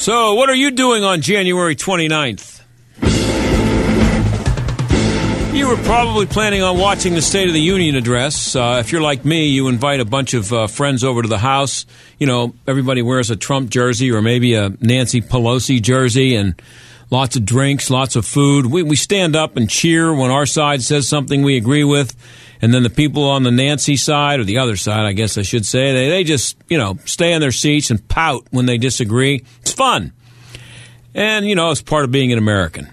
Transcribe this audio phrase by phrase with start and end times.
[0.00, 2.62] So, what are you doing on January 29th?
[5.54, 8.56] You were probably planning on watching the State of the Union address.
[8.56, 11.36] Uh, if you're like me, you invite a bunch of uh, friends over to the
[11.36, 11.84] house.
[12.18, 16.58] You know, everybody wears a Trump jersey or maybe a Nancy Pelosi jersey and
[17.10, 18.64] lots of drinks, lots of food.
[18.64, 22.16] We, we stand up and cheer when our side says something we agree with.
[22.62, 25.42] And then the people on the Nancy side, or the other side, I guess I
[25.42, 28.76] should say, they, they just, you know, stay in their seats and pout when they
[28.76, 29.44] disagree.
[29.62, 30.12] It's fun.
[31.14, 32.88] And, you know, it's part of being an American.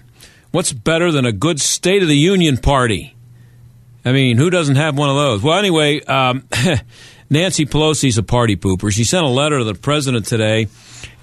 [0.50, 3.14] What's better than a good State of the Union party?
[4.04, 5.42] I mean, who doesn't have one of those?
[5.42, 6.44] Well, anyway, um,
[7.30, 8.90] Nancy Pelosi's a party pooper.
[8.90, 10.68] She sent a letter to the president today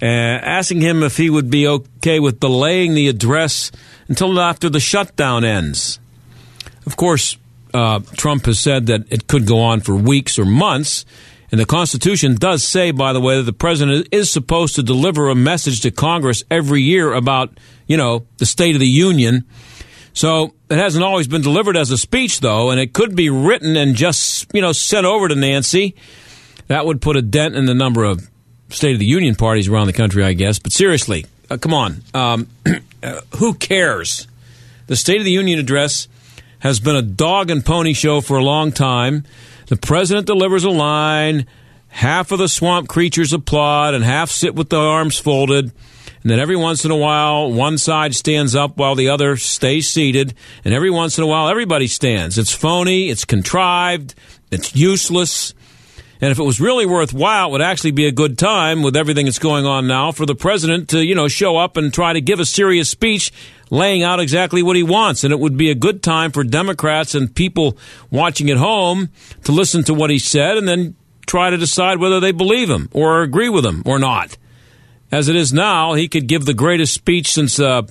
[0.00, 3.72] uh, asking him if he would be okay with delaying the address
[4.08, 5.98] until after the shutdown ends.
[6.86, 7.36] Of course,
[7.76, 11.04] uh, Trump has said that it could go on for weeks or months.
[11.52, 15.28] And the Constitution does say, by the way, that the president is supposed to deliver
[15.28, 19.44] a message to Congress every year about, you know, the State of the Union.
[20.14, 23.76] So it hasn't always been delivered as a speech, though, and it could be written
[23.76, 25.94] and just, you know, sent over to Nancy.
[26.68, 28.28] That would put a dent in the number of
[28.70, 30.58] State of the Union parties around the country, I guess.
[30.58, 32.02] But seriously, uh, come on.
[32.14, 32.48] Um,
[33.02, 34.26] uh, who cares?
[34.86, 36.08] The State of the Union address
[36.60, 39.24] has been a dog and pony show for a long time.
[39.66, 41.46] The president delivers a line,
[41.88, 45.72] half of the swamp creatures applaud, and half sit with their arms folded.
[46.22, 49.88] And then every once in a while, one side stands up while the other stays
[49.88, 50.34] seated.
[50.64, 52.36] And every once in a while, everybody stands.
[52.36, 54.14] It's phony, it's contrived,
[54.50, 55.54] it's useless.
[56.20, 59.26] And if it was really worthwhile, it would actually be a good time with everything
[59.26, 62.20] that's going on now for the president to, you know, show up and try to
[62.20, 63.32] give a serious speech
[63.70, 65.24] laying out exactly what he wants.
[65.24, 67.76] And it would be a good time for Democrats and people
[68.10, 69.10] watching at home
[69.44, 70.96] to listen to what he said and then
[71.26, 74.38] try to decide whether they believe him or agree with him or not.
[75.12, 77.82] As it is now, he could give the greatest speech since, uh,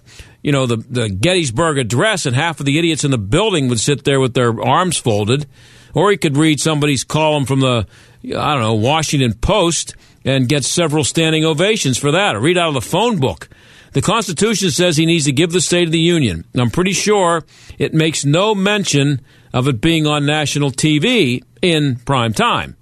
[0.41, 3.79] you know, the, the Gettysburg Address, and half of the idiots in the building would
[3.79, 5.45] sit there with their arms folded.
[5.93, 7.87] Or he could read somebody's column from the,
[8.33, 12.69] I don't know, Washington Post and get several standing ovations for that, or read out
[12.69, 13.47] of the phone book.
[13.93, 16.43] The Constitution says he needs to give the State of the Union.
[16.55, 17.45] I'm pretty sure
[17.77, 19.21] it makes no mention
[19.53, 22.75] of it being on national TV in prime time.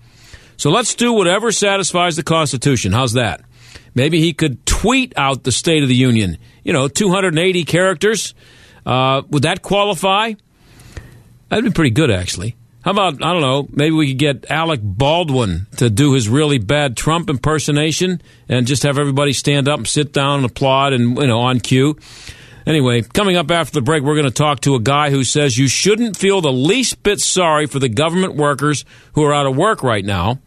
[0.58, 2.94] So let's do whatever satisfies the Constitution.
[2.94, 3.42] How's that?
[3.94, 6.38] Maybe he could tweet out the State of the Union.
[6.64, 8.34] You know, 280 characters.
[8.86, 10.34] Uh, would that qualify?
[11.50, 12.56] That'd be pretty good, actually.
[12.84, 16.58] How about, I don't know, maybe we could get Alec Baldwin to do his really
[16.58, 21.18] bad Trump impersonation and just have everybody stand up and sit down and applaud and,
[21.18, 21.98] you know, on cue.
[22.66, 25.58] Anyway, coming up after the break, we're going to talk to a guy who says
[25.58, 28.84] you shouldn't feel the least bit sorry for the government workers
[29.14, 30.40] who are out of work right now.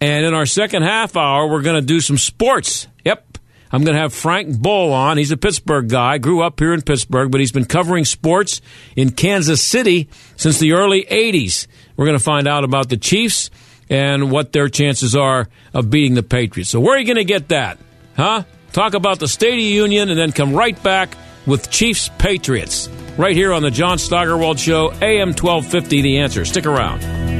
[0.00, 2.86] And in our second half hour, we're going to do some sports.
[3.72, 5.16] I'm going to have Frank Boal on.
[5.16, 8.60] He's a Pittsburgh guy, grew up here in Pittsburgh, but he's been covering sports
[8.96, 11.66] in Kansas City since the early 80s.
[11.96, 13.50] We're going to find out about the Chiefs
[13.88, 16.70] and what their chances are of beating the Patriots.
[16.70, 17.78] So, where are you going to get that?
[18.16, 18.44] Huh?
[18.72, 21.16] Talk about the State of the Union and then come right back
[21.46, 22.88] with Chiefs Patriots.
[23.16, 26.44] Right here on the John Steigerwald Show, AM 1250, The Answer.
[26.44, 27.39] Stick around.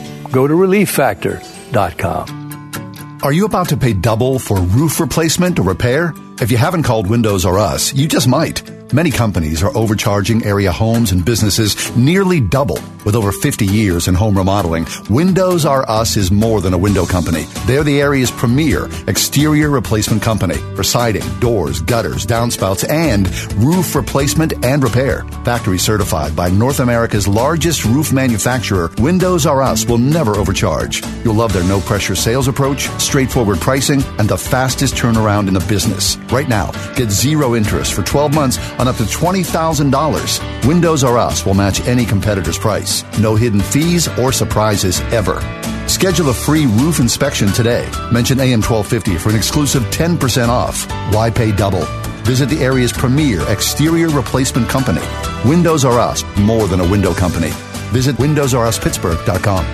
[0.31, 3.19] Go to relieffactor.com.
[3.23, 6.13] Are you about to pay double for roof replacement or repair?
[6.39, 8.63] If you haven't called Windows R Us, you just might.
[8.93, 12.77] Many companies are overcharging area homes and businesses nearly double.
[13.05, 17.05] With over 50 years in home remodeling, Windows R Us is more than a window
[17.05, 17.45] company.
[17.65, 24.63] They're the area's premier exterior replacement company for siding, doors, gutters, downspouts, and roof replacement
[24.63, 25.23] and repair.
[25.45, 31.01] Factory certified by North America's largest roof manufacturer, Windows R Us will never overcharge.
[31.23, 35.65] You'll love their no pressure sales approach, straightforward pricing, and the fastest turnaround in the
[35.67, 36.17] business.
[36.31, 40.67] Right now, get zero interest for 12 months on up to $20,000.
[40.67, 43.03] Windows R Us will match any competitor's price.
[43.19, 45.39] No hidden fees or surprises ever.
[45.87, 47.87] Schedule a free roof inspection today.
[48.11, 50.89] Mention AM 1250 for an exclusive 10% off.
[51.13, 51.85] Why pay double?
[52.23, 55.01] Visit the area's premier exterior replacement company.
[55.45, 57.51] Windows R Us, more than a window company.
[57.93, 59.65] Visit WindowsRUsPittsburgh.com.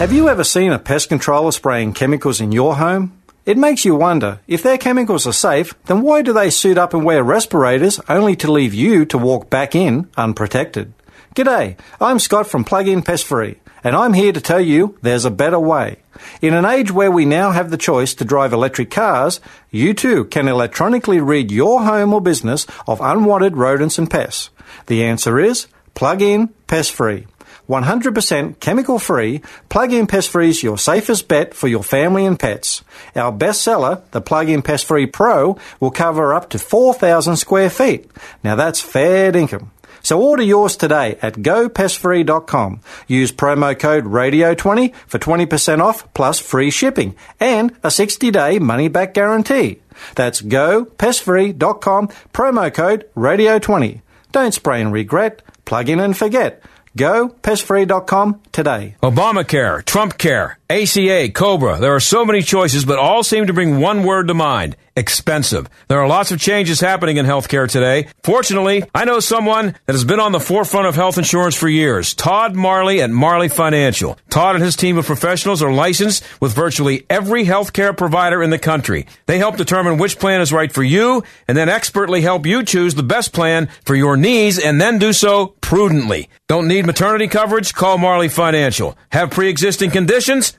[0.00, 3.19] Have you ever seen a pest controller spraying chemicals in your home?
[3.46, 6.92] It makes you wonder if their chemicals are safe, then why do they suit up
[6.92, 10.92] and wear respirators only to leave you to walk back in unprotected?
[11.34, 15.30] G'day, I'm Scott from Plug-in Pest Free, and I'm here to tell you there's a
[15.30, 16.00] better way.
[16.42, 19.40] In an age where we now have the choice to drive electric cars,
[19.70, 24.50] you too can electronically rid your home or business of unwanted rodents and pests.
[24.86, 27.26] The answer is Plug-in Pest Free.
[27.70, 32.82] 100% chemical free, Plug-in Pest Free is your safest bet for your family and pets.
[33.14, 38.10] Our bestseller, the Plug-in Pest Free Pro, will cover up to 4,000 square feet.
[38.42, 39.70] Now that's fair income.
[40.02, 42.80] So order yours today at gopestfree.com.
[43.06, 49.80] Use promo code RADIO20 for 20% off plus free shipping and a 60-day money-back guarantee.
[50.16, 54.00] That's gopestfree.com, promo code RADIO20.
[54.32, 56.64] Don't spray and regret, plug in and forget.
[56.96, 58.96] Go pestfree.com today.
[59.02, 61.78] Obamacare, Trump Care, ACA, Cobra.
[61.80, 65.68] There are so many choices, but all seem to bring one word to mind expensive.
[65.88, 68.08] There are lots of changes happening in healthcare today.
[68.22, 72.14] Fortunately, I know someone that has been on the forefront of health insurance for years
[72.14, 74.18] Todd Marley at Marley Financial.
[74.28, 78.58] Todd and his team of professionals are licensed with virtually every healthcare provider in the
[78.58, 79.06] country.
[79.26, 82.94] They help determine which plan is right for you and then expertly help you choose
[82.94, 86.28] the best plan for your needs and then do so prudently.
[86.46, 87.72] Don't need maternity coverage?
[87.72, 88.98] Call Marley Financial.
[89.12, 90.58] Have pre existing conditions?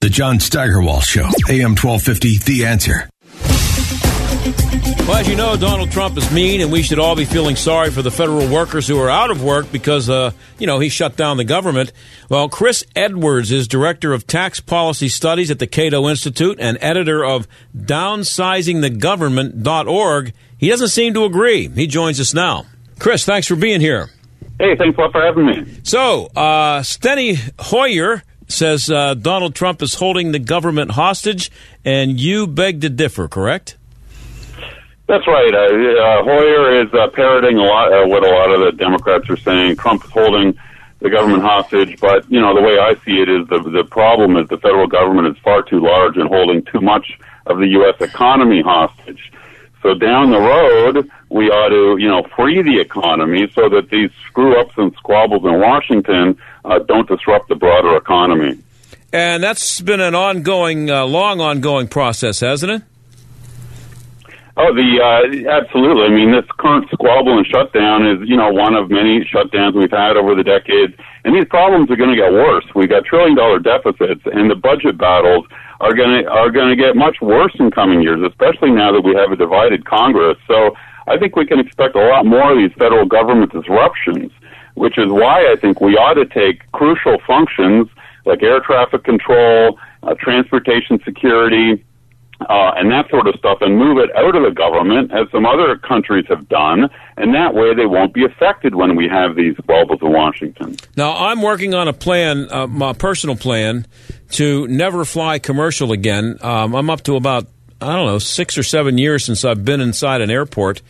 [0.00, 3.08] The John Steigerwald Show, AM 1250, The Answer.
[5.06, 7.90] Well, as you know, Donald Trump is mean, and we should all be feeling sorry
[7.90, 11.16] for the federal workers who are out of work because, uh, you know, he shut
[11.16, 11.92] down the government.
[12.28, 17.24] Well, Chris Edwards is director of tax policy studies at the Cato Institute and editor
[17.24, 20.32] of downsizingthegovernment.org.
[20.58, 21.68] He doesn't seem to agree.
[21.68, 22.66] He joins us now.
[22.98, 24.10] Chris, thanks for being here.
[24.58, 25.64] Hey, thanks a lot for having me.
[25.84, 31.50] So, uh, Steny Hoyer says uh, Donald Trump is holding the government hostage,
[31.84, 33.76] and you beg to differ, correct?
[35.06, 35.54] That's right.
[35.54, 39.30] Uh, uh, Hoyer is uh, parroting a lot uh, what a lot of the Democrats
[39.30, 39.76] are saying.
[39.76, 40.58] Trump is holding
[40.98, 44.36] the government hostage, but you know the way I see it is the the problem
[44.36, 48.00] is the federal government is far too large and holding too much of the U.S.
[48.00, 49.30] economy hostage.
[49.80, 54.10] So down the road, we ought to you know free the economy so that these
[54.26, 58.58] screw ups and squabbles in Washington uh, don't disrupt the broader economy.
[59.12, 62.82] And that's been an ongoing, uh, long ongoing process, hasn't it?
[64.58, 66.04] Oh, the uh, absolutely.
[66.04, 69.90] I mean, this current squabble and shutdown is, you know, one of many shutdowns we've
[69.90, 70.94] had over the decades,
[71.24, 72.64] and these problems are going to get worse.
[72.74, 75.44] We've got trillion-dollar deficits, and the budget battles
[75.80, 79.02] are going to are going to get much worse in coming years, especially now that
[79.02, 80.38] we have a divided Congress.
[80.48, 80.74] So,
[81.06, 84.32] I think we can expect a lot more of these federal government disruptions,
[84.76, 87.88] which is why I think we ought to take crucial functions
[88.24, 91.84] like air traffic control, uh, transportation security
[92.40, 95.46] uh, and that sort of stuff and move it out of the government as some
[95.46, 99.56] other countries have done, and that way they won't be affected when we have these
[99.66, 100.76] bubbles in Washington.
[100.96, 103.86] Now, I'm working on a plan, uh, my personal plan,
[104.32, 106.38] to never fly commercial again.
[106.42, 107.46] Um, I'm up to about,
[107.80, 110.82] I don't know, six or seven years since I've been inside an airport.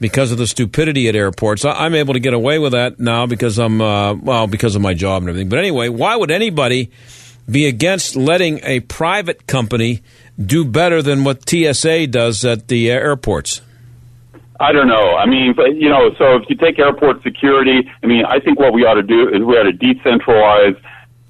[0.00, 1.64] Because of the stupidity at airports.
[1.64, 4.82] I, am able to get away with that now because I'm uh, well because of
[4.82, 5.48] my job and everything.
[5.48, 6.90] But anyway, why would anybody
[7.50, 10.02] be against letting a private company
[10.44, 13.60] do better than what TSA does at the airports?
[14.60, 15.16] I don't know.
[15.16, 18.58] I mean, but, you know, so if you take airport security, I mean, I think
[18.58, 20.80] what we ought to do is we ought to decentralize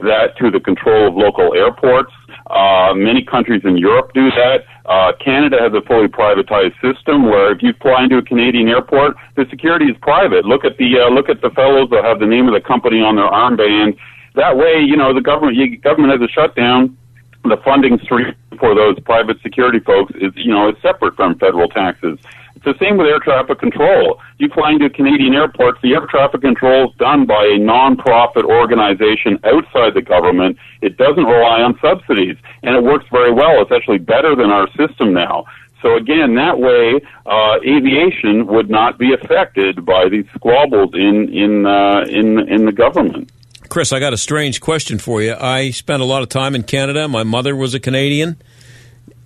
[0.01, 2.13] that to the control of local airports.
[2.51, 4.65] Uh, many countries in Europe do that.
[4.85, 9.17] Uh, Canada has a fully privatized system where if you fly into a Canadian airport,
[9.37, 10.45] the security is private.
[10.45, 13.01] Look at the uh, look at the fellows that have the name of the company
[13.01, 13.97] on their armband.
[14.35, 16.97] That way, you know, the government you, government has a shutdown.
[17.45, 21.69] The funding stream for those private security folks is, you know, is separate from federal
[21.69, 22.19] taxes.
[22.65, 24.19] The same with air traffic control.
[24.39, 29.39] You fly into Canadian airports, the air traffic control is done by a non-profit organization
[29.45, 30.57] outside the government.
[30.81, 33.61] It doesn't rely on subsidies, and it works very well.
[33.61, 35.45] It's actually better than our system now.
[35.83, 41.67] So again, that way, uh, aviation would not be affected by these squabbles in in
[41.67, 43.31] uh, in in the government.
[43.69, 45.35] Chris, I got a strange question for you.
[45.35, 47.07] I spent a lot of time in Canada.
[47.09, 48.41] My mother was a Canadian.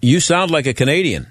[0.02, 1.28] You sound like a Canadian.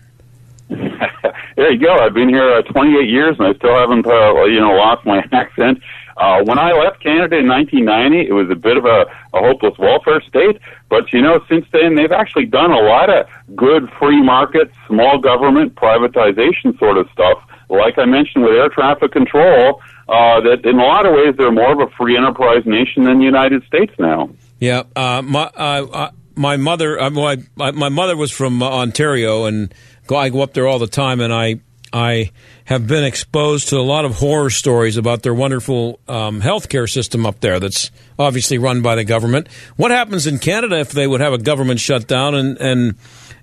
[1.57, 1.97] There you go.
[1.97, 5.23] I've been here uh, 28 years and I still haven't, uh, you know, lost my
[5.31, 5.79] accent.
[6.15, 9.73] Uh, when I left Canada in 1990, it was a bit of a, a hopeless
[9.79, 10.61] welfare state.
[10.89, 15.17] But, you know, since then, they've actually done a lot of good free market, small
[15.19, 17.43] government privatization sort of stuff.
[17.69, 21.51] Like I mentioned with air traffic control, uh, that in a lot of ways they're
[21.51, 24.29] more of a free enterprise nation than the United States now.
[24.59, 24.83] Yeah.
[24.95, 29.73] Uh, my, uh, my mother, uh, my, my mother was from Ontario and
[30.11, 31.59] I go up there all the time, and I
[31.93, 32.31] I
[32.65, 37.25] have been exposed to a lot of horror stories about their wonderful um, healthcare system
[37.25, 37.59] up there.
[37.59, 39.47] That's obviously run by the government.
[39.77, 42.95] What happens in Canada if they would have a government shutdown and and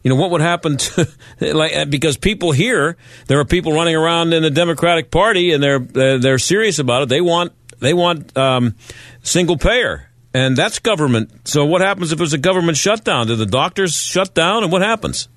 [0.02, 1.08] you know what would happen to
[1.40, 5.78] like because people here there are people running around in the Democratic Party and they're
[6.18, 7.08] they're serious about it.
[7.08, 8.74] They want they want um,
[9.22, 11.48] single payer and that's government.
[11.48, 13.28] So what happens if there's a government shutdown?
[13.28, 15.28] Do the doctors shut down and what happens?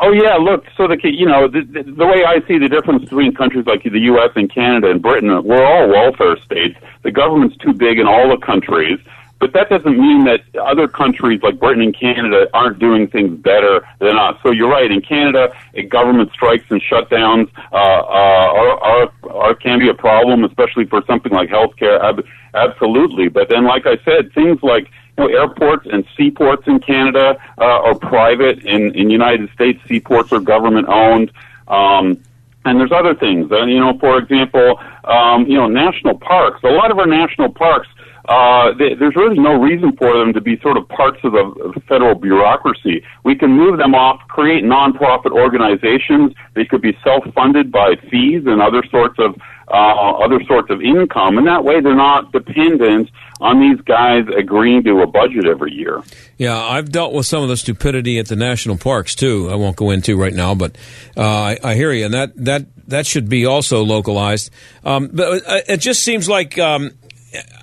[0.00, 0.64] Oh yeah, look.
[0.76, 3.98] So the you know the, the, way I see the difference between countries like the
[4.12, 4.30] U.S.
[4.34, 6.76] and Canada and Britain, we're all welfare states.
[7.02, 8.98] The government's too big in all the countries,
[9.38, 13.86] but that doesn't mean that other countries like Britain and Canada aren't doing things better
[14.00, 14.36] than us.
[14.42, 14.90] So you're right.
[14.90, 15.54] In Canada,
[15.90, 21.02] government strikes and shutdowns uh, uh, are, are, are can be a problem, especially for
[21.06, 22.02] something like healthcare.
[22.02, 22.24] Ab-
[22.54, 23.28] absolutely.
[23.28, 27.64] But then, like I said, things like you know, airports and seaports in Canada uh,
[27.64, 28.64] are private.
[28.64, 31.30] In in United States, seaports are government owned.
[31.68, 32.22] Um,
[32.66, 33.52] and there's other things.
[33.52, 36.62] Uh, you know, for example, um, you know, national parks.
[36.64, 37.88] A lot of our national parks
[38.28, 41.80] uh, they, there's really no reason for them to be sort of parts of the,
[41.86, 43.04] federal bureaucracy.
[43.22, 46.32] We can move them off, create nonprofit organizations.
[46.54, 49.36] They could be self-funded by fees and other sorts of
[49.68, 54.84] uh, other sorts of income, and that way they're not dependent on these guys agreeing
[54.84, 56.02] to a budget every year.
[56.38, 59.48] Yeah, I've dealt with some of the stupidity at the national parks too.
[59.50, 60.76] I won't go into right now, but
[61.16, 64.50] uh, I, I, hear you, and that that that should be also localized.
[64.84, 66.92] Um, but uh, it just seems like um,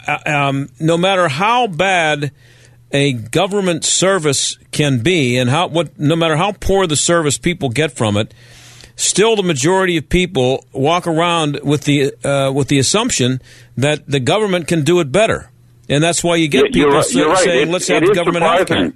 [0.07, 2.31] uh, um, no matter how bad
[2.91, 7.69] a government service can be, and how what no matter how poor the service people
[7.69, 8.33] get from it,
[8.95, 13.41] still the majority of people walk around with the uh, with the assumption
[13.77, 15.49] that the government can do it better,
[15.89, 17.37] and that's why you get yeah, people right, say, right.
[17.37, 18.93] saying, "Let's have the government health care."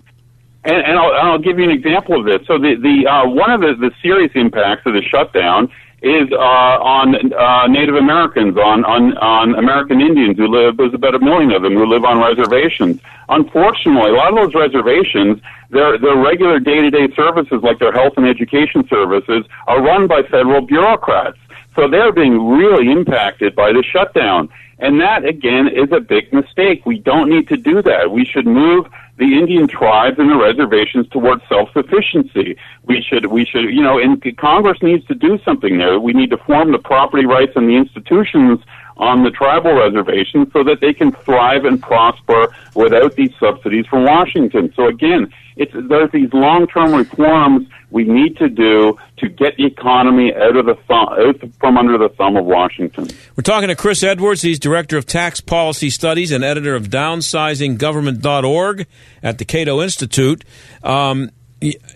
[0.68, 2.46] And, and I'll, I'll, give you an example of this.
[2.48, 5.70] So the the uh, one of the, the serious impacts of the shutdown
[6.06, 11.15] is uh, on uh, Native Americans, on, on, on American Indians who live, there's about
[11.15, 13.01] a million of them who live on reservations.
[13.27, 18.27] Unfortunately, a lot of those reservations, their, their regular day-to-day services, like their health and
[18.27, 21.39] education services, are run by federal bureaucrats.
[21.75, 24.50] So they're being really impacted by the shutdown.
[24.77, 26.86] And that, again, is a big mistake.
[26.86, 28.12] We don't need to do that.
[28.12, 32.58] We should move the Indian tribes and the reservations towards self-sufficiency.
[32.84, 36.00] We should, we should, you know, and Congress needs to do something there.
[36.00, 38.60] We need to form the property rights and the institutions
[38.98, 44.06] on the tribal reservations so that they can thrive and prosper without these subsidies from
[44.06, 44.72] Washington.
[44.75, 50.34] So again, it's, there's these long-term reforms we need to do to get the economy
[50.34, 53.08] out of the thumb, out from under the thumb of Washington.
[53.36, 54.42] We're talking to Chris Edwards.
[54.42, 58.88] He's director of tax policy studies and editor of downsizinggovernment.org
[59.24, 60.44] at the Cato Institute.
[60.84, 61.32] Um,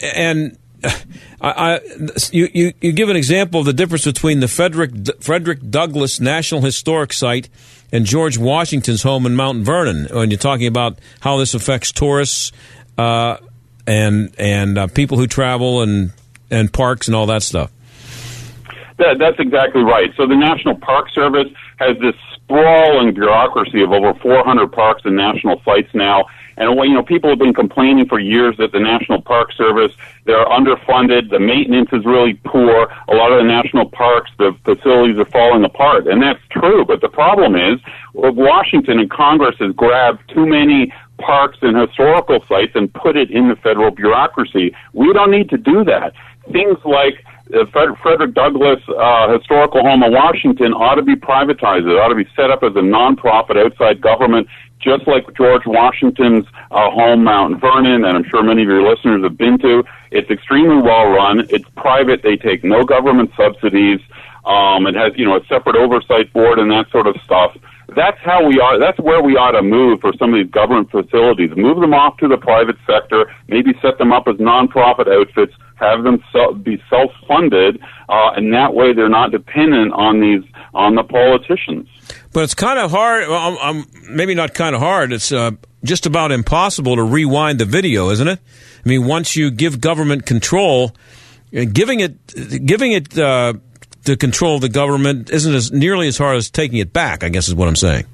[0.01, 0.58] and
[1.41, 1.79] I, I,
[2.31, 6.62] you, you, you, give an example of the difference between the Frederick, Frederick Douglass National
[6.62, 7.50] Historic Site
[7.91, 12.51] and George Washington's home in Mount Vernon when you're talking about how this affects tourists
[12.98, 13.38] uh,
[13.88, 16.12] and and uh, people who travel and
[16.50, 17.71] and parks and all that stuff.
[18.98, 20.12] That, that's exactly right.
[20.17, 22.15] So the National Park Service has this
[22.50, 26.25] sprawling bureaucracy of over 400 parks and national sites now.
[26.58, 29.94] And you know, people have been complaining for years that the National Park Service
[30.25, 32.91] they're underfunded, the maintenance is really poor.
[33.08, 36.84] A lot of the national parks, the facilities are falling apart, and that's true.
[36.86, 37.79] But the problem is,
[38.13, 43.48] Washington and Congress has grabbed too many parks and historical sites and put it in
[43.48, 44.75] the federal bureaucracy.
[44.94, 46.13] We don't need to do that.
[46.51, 47.65] Things like the
[48.01, 51.89] Frederick Douglass uh, Historical Home of Washington ought to be privatized.
[51.89, 54.48] It ought to be set up as a nonprofit outside government,
[54.79, 59.24] just like George Washington's uh, home, Mount Vernon, and I'm sure many of your listeners
[59.24, 59.84] have been to.
[60.12, 61.41] It's extremely well run.
[61.50, 62.22] It's private.
[62.24, 64.00] They take no government subsidies.
[64.46, 67.58] Um, it has, you know, a separate oversight board and that sort of stuff.
[67.96, 68.79] That's how we are.
[68.79, 71.50] That's where we ought to move for some of these government facilities.
[71.58, 73.25] Move them off to the private sector.
[73.48, 75.53] Maybe set them up as nonprofit outfits.
[75.79, 76.21] Have them
[76.63, 80.43] be self-funded, uh, and that way they're not dependent on these
[80.74, 81.88] on the politicians.
[82.33, 83.27] But it's kind of hard.
[83.27, 85.12] Well, I'm, I'm, maybe not kind of hard.
[85.13, 85.51] It's uh,
[85.83, 88.39] just about impossible to rewind the video, isn't it?
[88.86, 90.95] I mean, once you give government control,
[91.55, 93.53] uh, giving it giving it uh,
[94.03, 97.24] the control of the government isn't as nearly as hard as taking it back.
[97.24, 98.05] I guess is what I'm saying.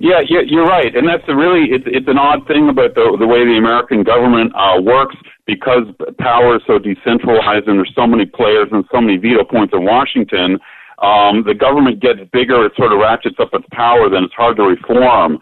[0.00, 3.16] Yeah, yeah, you're right, and that's a really it's it's an odd thing about the
[3.18, 5.16] the way the American government uh, works
[5.48, 5.88] because
[6.20, 9.82] power is so decentralized and there's so many players and so many veto points in
[9.82, 10.60] Washington.
[11.00, 14.58] Um, the government gets bigger, it sort of ratchets up its power, then it's hard
[14.58, 15.38] to reform.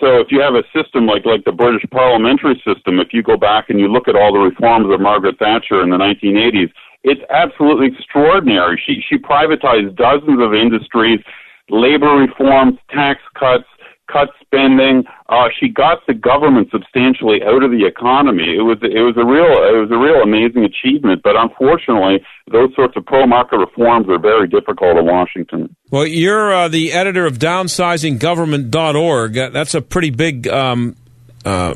[0.00, 3.36] So if you have a system like like the British parliamentary system, if you go
[3.36, 6.72] back and you look at all the reforms of Margaret Thatcher in the 1980s,
[7.04, 8.80] it's absolutely extraordinary.
[8.84, 11.20] She she privatized dozens of industries,
[11.68, 13.68] labor reforms, tax cuts,
[14.12, 15.04] cut spending.
[15.28, 18.54] Uh, she got the government substantially out of the economy.
[18.56, 21.22] It was it was a real it was a real amazing achievement.
[21.22, 25.74] But unfortunately, those sorts of pro market reforms are very difficult in Washington.
[25.90, 29.34] Well, you're uh, the editor of DownsizingGovernment.org.
[29.34, 30.48] That's a pretty big.
[30.48, 30.96] Um,
[31.44, 31.74] uh,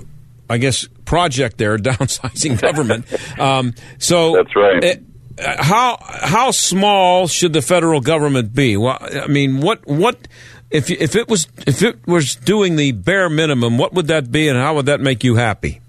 [0.49, 3.07] I guess project there, downsizing government.
[3.39, 4.85] Um, so that's right.
[4.85, 5.03] It,
[5.39, 8.77] how how small should the federal government be?
[8.77, 10.29] Well, I mean, what what
[10.71, 14.49] if if it was if it was doing the bare minimum, what would that be,
[14.49, 15.81] and how would that make you happy?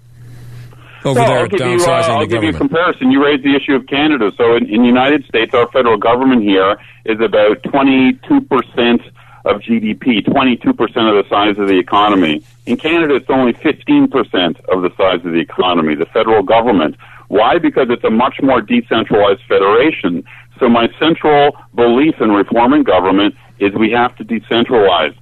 [1.04, 3.12] Over there, I'll give, you, uh, I'll give you a comparison.
[3.12, 4.32] You raised the issue of Canada.
[4.36, 9.02] So in, in the United States, our federal government here is about 22 percent
[9.44, 12.42] of GDP, 22 percent of the size of the economy.
[12.66, 15.94] In Canada, it's only 15 percent of the size of the economy.
[15.94, 16.96] The federal government.
[17.28, 17.58] Why?
[17.58, 20.24] Because it's a much more decentralized federation.
[20.58, 25.14] So my central belief in reforming government is we have to decentralize.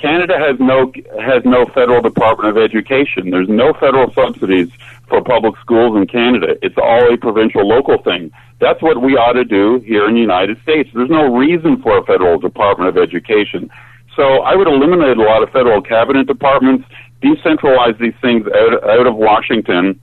[0.00, 3.30] Canada has no has no federal Department of Education.
[3.30, 4.70] There's no federal subsidies
[5.08, 6.56] for public schools in Canada.
[6.62, 8.30] It's all a provincial local thing.
[8.60, 10.88] That's what we ought to do here in the United States.
[10.94, 13.70] There's no reason for a federal Department of Education.
[14.16, 16.86] So I would eliminate a lot of federal cabinet departments,
[17.22, 20.00] decentralize these things out, out of Washington,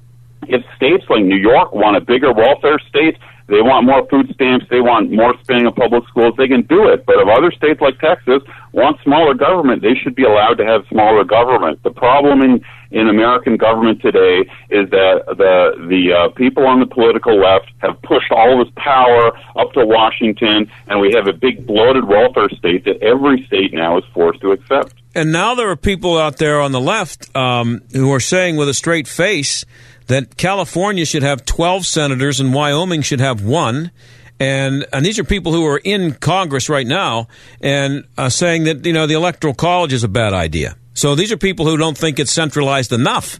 [0.47, 3.17] if states like New York want a bigger welfare state,
[3.47, 6.87] they want more food stamps, they want more spending of public schools, they can do
[6.87, 7.05] it.
[7.05, 10.85] But if other states like Texas want smaller government, they should be allowed to have
[10.89, 11.81] smaller government.
[11.83, 16.85] The problem in, in American government today is that the, the uh, people on the
[16.85, 21.65] political left have pushed all this power up to Washington, and we have a big
[21.65, 24.93] bloated welfare state that every state now is forced to accept.
[25.15, 28.69] And now there are people out there on the left um, who are saying with
[28.69, 29.65] a straight face,
[30.07, 33.91] that California should have 12 senators and Wyoming should have one.
[34.39, 37.27] And, and these are people who are in Congress right now
[37.61, 40.77] and uh, saying that, you know, the Electoral College is a bad idea.
[40.93, 43.39] So these are people who don't think it's centralized enough.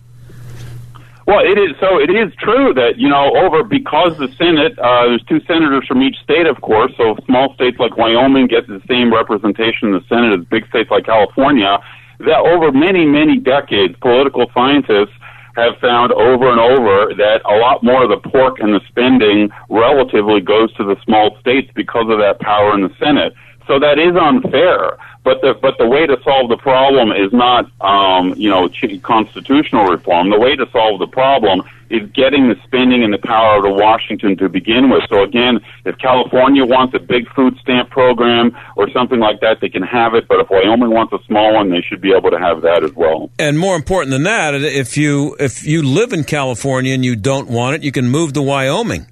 [1.27, 1.99] Well, it is so.
[1.99, 6.01] It is true that you know over because the Senate, uh, there's two senators from
[6.01, 6.93] each state, of course.
[6.95, 10.89] So small states like Wyoming get the same representation in the Senate as big states
[10.89, 11.79] like California.
[12.19, 15.16] That over many many decades, political scientists
[15.57, 19.49] have found over and over that a lot more of the pork and the spending
[19.69, 23.33] relatively goes to the small states because of that power in the Senate.
[23.65, 24.97] So that is unfair.
[25.23, 28.69] But the but the way to solve the problem is not um, you know
[29.01, 30.29] constitutional reform.
[30.29, 34.37] The way to solve the problem is getting the spending and the power to Washington
[34.37, 35.03] to begin with.
[35.09, 39.69] So again, if California wants a big food stamp program or something like that, they
[39.69, 40.27] can have it.
[40.27, 42.93] But if Wyoming wants a small one, they should be able to have that as
[42.93, 43.29] well.
[43.39, 47.49] And more important than that, if you if you live in California and you don't
[47.49, 49.07] want it, you can move to Wyoming.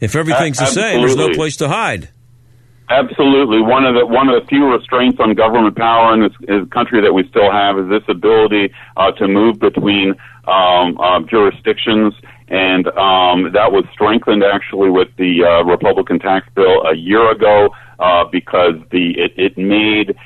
[0.00, 2.08] If everything's the same, there's no place to hide.
[2.90, 3.60] Absolutely.
[3.60, 6.68] One of the one of the few restraints on government power in this, in this
[6.70, 10.14] country that we still have is this ability uh, to move between
[10.48, 12.14] um, uh, jurisdictions,
[12.48, 17.70] and um, that was strengthened actually with the uh, Republican tax bill a year ago
[17.98, 20.16] uh, because the it, it made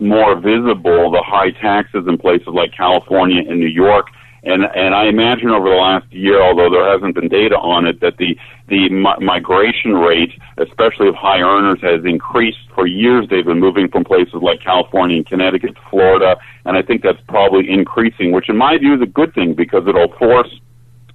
[0.00, 4.06] more visible the high taxes in places like California and New York.
[4.44, 8.00] And and I imagine over the last year, although there hasn't been data on it,
[8.00, 8.36] that the
[8.68, 13.28] the mi- migration rate, especially of high earners, has increased for years.
[13.28, 17.20] They've been moving from places like California and Connecticut to Florida, and I think that's
[17.28, 20.52] probably increasing, which in my view is a good thing because it'll force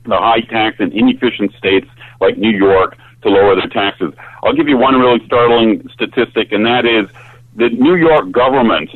[0.06, 1.88] the high tax and inefficient states
[2.22, 4.13] like New York to lower their taxes.
[4.44, 7.10] I'll give you one really startling statistic, and that is
[7.58, 8.90] the New York government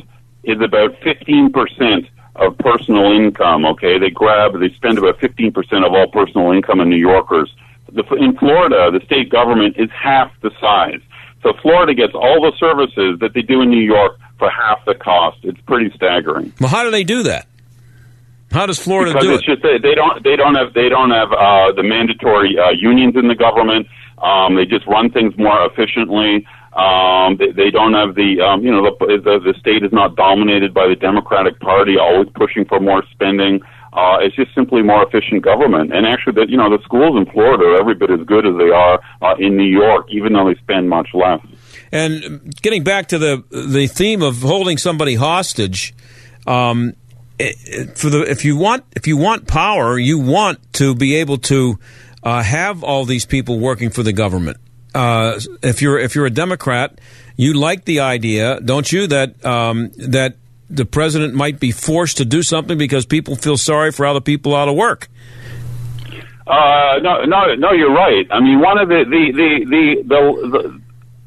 [0.44, 3.98] is about 15% of personal income, okay?
[3.98, 5.54] They grab, they spend about 15%
[5.86, 7.54] of all personal income in New Yorkers.
[7.92, 11.00] The, in Florida, the state government is half the size.
[11.42, 14.94] So Florida gets all the services that they do in New York for half the
[14.94, 15.38] cost.
[15.42, 16.52] It's pretty staggering.
[16.60, 17.46] Well, how do they do that?
[18.52, 19.46] How does Florida because do it's it?
[19.46, 23.16] just they, they don't they don't have they don't have uh, the mandatory uh, unions
[23.16, 23.86] in the government.
[24.18, 26.46] Um, they just run things more efficiently.
[26.74, 30.16] Um, they, they don't have the, um, you know, the, the, the state is not
[30.16, 33.60] dominated by the Democratic Party, always pushing for more spending.
[33.92, 35.92] Uh, it's just simply more efficient government.
[35.92, 38.56] And actually, the, you know, the schools in Florida are every bit as good as
[38.56, 41.40] they are uh, in New York, even though they spend much less.
[41.92, 45.92] And getting back to the the theme of holding somebody hostage,
[46.46, 46.94] um,
[47.38, 51.16] it, it- for the if you want if you want power, you want to be
[51.16, 51.78] able to
[52.22, 54.56] uh, have all these people working for the government.
[54.94, 57.00] Uh, if you're if you're a Democrat,
[57.36, 59.06] you like the idea, don't you?
[59.06, 60.36] That um, that
[60.68, 64.54] the president might be forced to do something because people feel sorry for other people
[64.54, 65.08] out of work.
[66.46, 67.72] Uh, no, no, no.
[67.72, 68.26] You're right.
[68.30, 70.81] I mean, one of the the the the the, the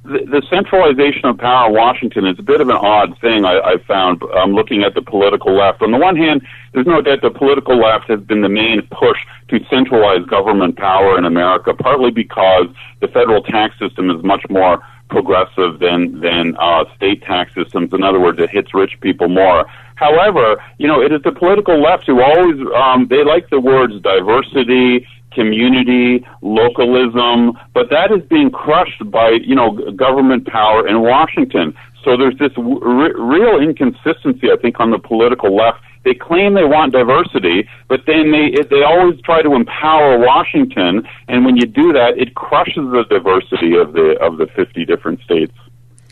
[0.05, 3.77] the, centralization of power in Washington is a bit of an odd thing I, I
[3.87, 5.81] found um, looking at the political left.
[5.81, 6.41] On the one hand,
[6.73, 9.17] there's no doubt the political left has been the main push
[9.49, 12.67] to centralize government power in America, partly because
[13.01, 17.93] the federal tax system is much more progressive than than uh, state tax systems.
[17.93, 19.65] In other words, it hits rich people more.
[19.95, 23.93] However, you know, it is the political left who always um, they like the words
[24.01, 31.75] diversity, community, localism, but that is being crushed by you know government power in Washington.
[32.03, 35.79] So there's this real inconsistency, I think, on the political left.
[36.05, 41.45] They claim they want diversity, but then they they always try to empower Washington, and
[41.45, 45.53] when you do that, it crushes the diversity of the of the 50 different states.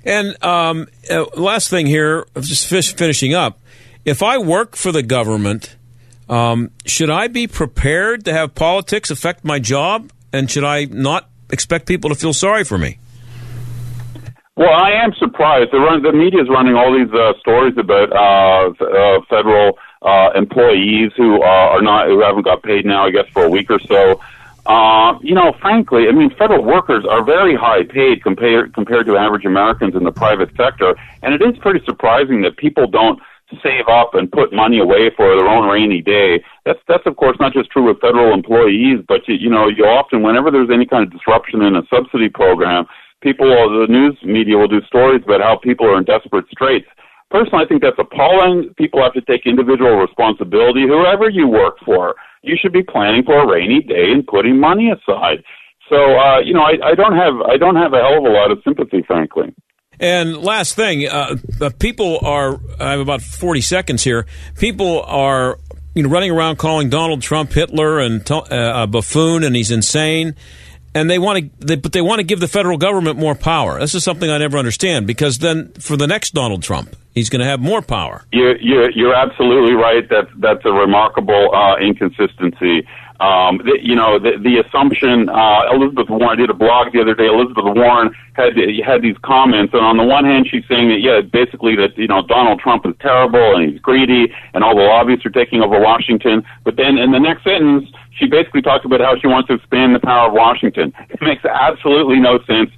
[0.04, 3.60] And um, uh, last thing here, just finishing up.
[4.04, 5.78] If I work for the government,
[6.30, 10.12] um, should I be prepared to have politics affect my job?
[10.32, 12.98] And should I not expect people to feel sorry for me?
[14.56, 15.72] Well, I am surprised.
[15.72, 20.30] The, run, the media is running all these uh, stories about uh, uh, federal uh,
[20.36, 23.06] employees who uh, are not who haven't got paid now.
[23.06, 24.22] I guess for a week or so.
[24.66, 29.18] Uh, you know, frankly, I mean, federal workers are very high paid compared compared to
[29.18, 33.20] average Americans in the private sector, and it is pretty surprising that people don't
[33.62, 36.44] save up and put money away for their own rainy day.
[36.66, 39.86] That's that's of course not just true with federal employees, but you, you know, you
[39.86, 42.86] often whenever there's any kind of disruption in a subsidy program,
[43.22, 46.88] people the news media will do stories about how people are in desperate straits.
[47.30, 48.74] Personally, I think that's appalling.
[48.78, 50.84] People have to take individual responsibility.
[50.84, 54.92] Whoever you work for, you should be planning for a rainy day and putting money
[54.92, 55.44] aside.
[55.90, 58.30] So, uh, you know, I, I don't have I don't have a hell of a
[58.30, 59.54] lot of sympathy, frankly.
[60.00, 61.36] And last thing, uh,
[61.80, 62.60] people are.
[62.80, 64.26] I have about forty seconds here.
[64.58, 65.60] People are,
[65.96, 70.36] you know, running around calling Donald Trump Hitler and uh, a buffoon, and he's insane.
[70.96, 73.80] And they want to, they, but they want to give the federal government more power.
[73.80, 77.40] This is something I never understand because then for the next Donald Trump, he's going
[77.40, 78.26] to have more power.
[78.32, 80.08] You're, you're, you're absolutely right.
[80.08, 82.88] That's that's a remarkable uh, inconsistency.
[83.19, 85.30] Um, the, you know, the, the assumption.
[85.30, 87.28] Uh, Elizabeth Warren I did a blog the other day.
[87.28, 91.21] Elizabeth Warren had had these comments, and on the one hand, she's saying that yeah,
[91.21, 95.26] basically that you know Donald Trump is terrible and he's greedy, and all the lobbyists
[95.26, 96.43] are taking over Washington.
[96.65, 99.95] But then in the next sentence, she basically talks about how she wants to expand
[99.95, 100.91] the power of Washington.
[101.10, 102.71] It makes absolutely no sense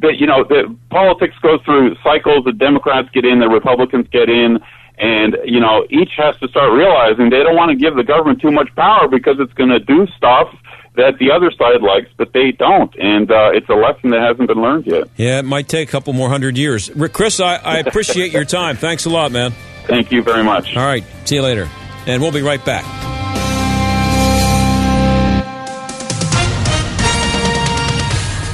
[0.00, 2.44] that you know the politics goes through cycles.
[2.44, 4.60] The Democrats get in, the Republicans get in,
[4.98, 8.40] and you know each has to start realizing they don't want to give the government
[8.40, 10.48] too much power because it's going to do stuff
[10.96, 12.92] that the other side likes, but they don't.
[12.98, 15.08] And uh, it's a lesson that hasn't been learned yet.
[15.16, 16.94] Yeah, it might take a couple more hundred years.
[16.94, 18.76] Rick, Chris, I, I appreciate your time.
[18.76, 19.52] Thanks a lot, man.
[19.84, 20.76] Thank you very much.
[20.76, 21.68] All right, see you later,
[22.06, 23.17] and we'll be right back.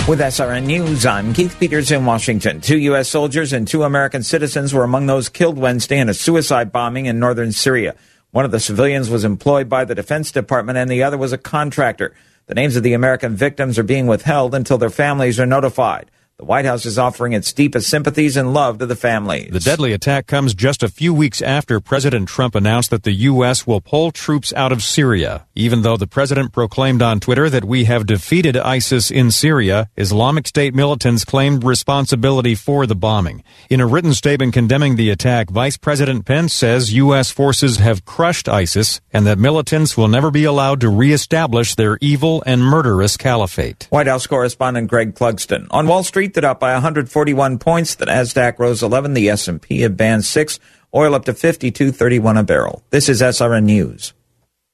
[0.06, 2.60] With SRN News, I'm Keith Peters in Washington.
[2.60, 3.08] Two U.S.
[3.08, 7.18] soldiers and two American citizens were among those killed Wednesday in a suicide bombing in
[7.18, 7.96] northern Syria.
[8.30, 11.38] One of the civilians was employed by the Defense Department and the other was a
[11.38, 12.14] contractor.
[12.48, 16.10] The names of the American victims are being withheld until their families are notified.
[16.36, 19.52] The White House is offering its deepest sympathies and love to the families.
[19.52, 23.68] The deadly attack comes just a few weeks after President Trump announced that the U.S.
[23.68, 25.46] will pull troops out of Syria.
[25.54, 30.48] Even though the president proclaimed on Twitter that we have defeated ISIS in Syria, Islamic
[30.48, 33.44] State militants claimed responsibility for the bombing.
[33.70, 37.30] In a written statement condemning the attack, Vice President Pence says U.S.
[37.30, 42.42] forces have crushed ISIS and that militants will never be allowed to reestablish their evil
[42.44, 43.86] and murderous caliphate.
[43.90, 45.68] White House correspondent Greg Clugston.
[45.70, 47.94] On Wall Street, that up by 141 points.
[47.94, 49.12] The Nasdaq rose 11.
[49.12, 50.58] The S&P advanced 6.
[50.94, 52.82] Oil up to 52.31 a barrel.
[52.88, 54.14] This is SRN News.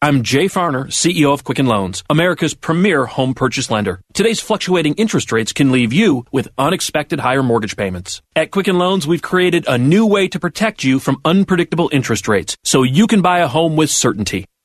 [0.02, 4.00] I'm Jay Farner, CEO of Quicken Loans, America's premier home purchase lender.
[4.14, 8.22] Today's fluctuating interest rates can leave you with unexpected higher mortgage payments.
[8.34, 12.56] At Quicken Loans, we've created a new way to protect you from unpredictable interest rates
[12.64, 14.46] so you can buy a home with certainty.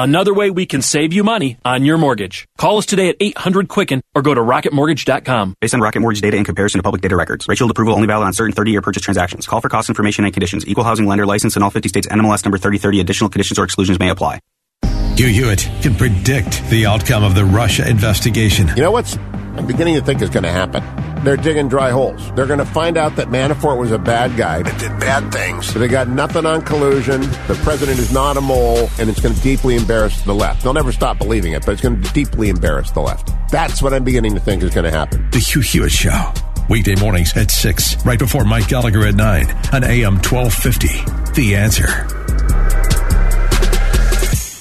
[0.00, 2.48] Another way we can save you money on your mortgage.
[2.56, 5.56] Call us today at 800 Quicken or go to rocketmortgage.com.
[5.60, 7.46] Based on Rocket Mortgage data in comparison to public data records.
[7.46, 9.46] Rate Shield approval only valid on certain 30 year purchase transactions.
[9.46, 10.66] Call for cost information and conditions.
[10.66, 12.08] Equal housing lender license in all 50 states.
[12.08, 13.00] NMLS number 3030.
[13.00, 14.40] Additional conditions or exclusions may apply.
[15.16, 18.68] Hugh Hewitt can predict the outcome of the Russia investigation.
[18.68, 19.18] You know what's
[19.56, 20.82] I'm beginning to think is going to happen?
[21.24, 22.32] They're digging dry holes.
[22.34, 25.66] They're going to find out that Manafort was a bad guy that did bad things.
[25.66, 27.20] So they got nothing on collusion.
[27.20, 30.62] The president is not a mole, and it's going to deeply embarrass the left.
[30.62, 33.32] They'll never stop believing it, but it's going to deeply embarrass the left.
[33.50, 35.28] That's what I'm beginning to think is going to happen.
[35.30, 36.32] The Hugh Hewitt Show.
[36.70, 41.32] Weekday mornings at 6, right before Mike Gallagher at 9 on AM 1250.
[41.32, 42.19] The answer.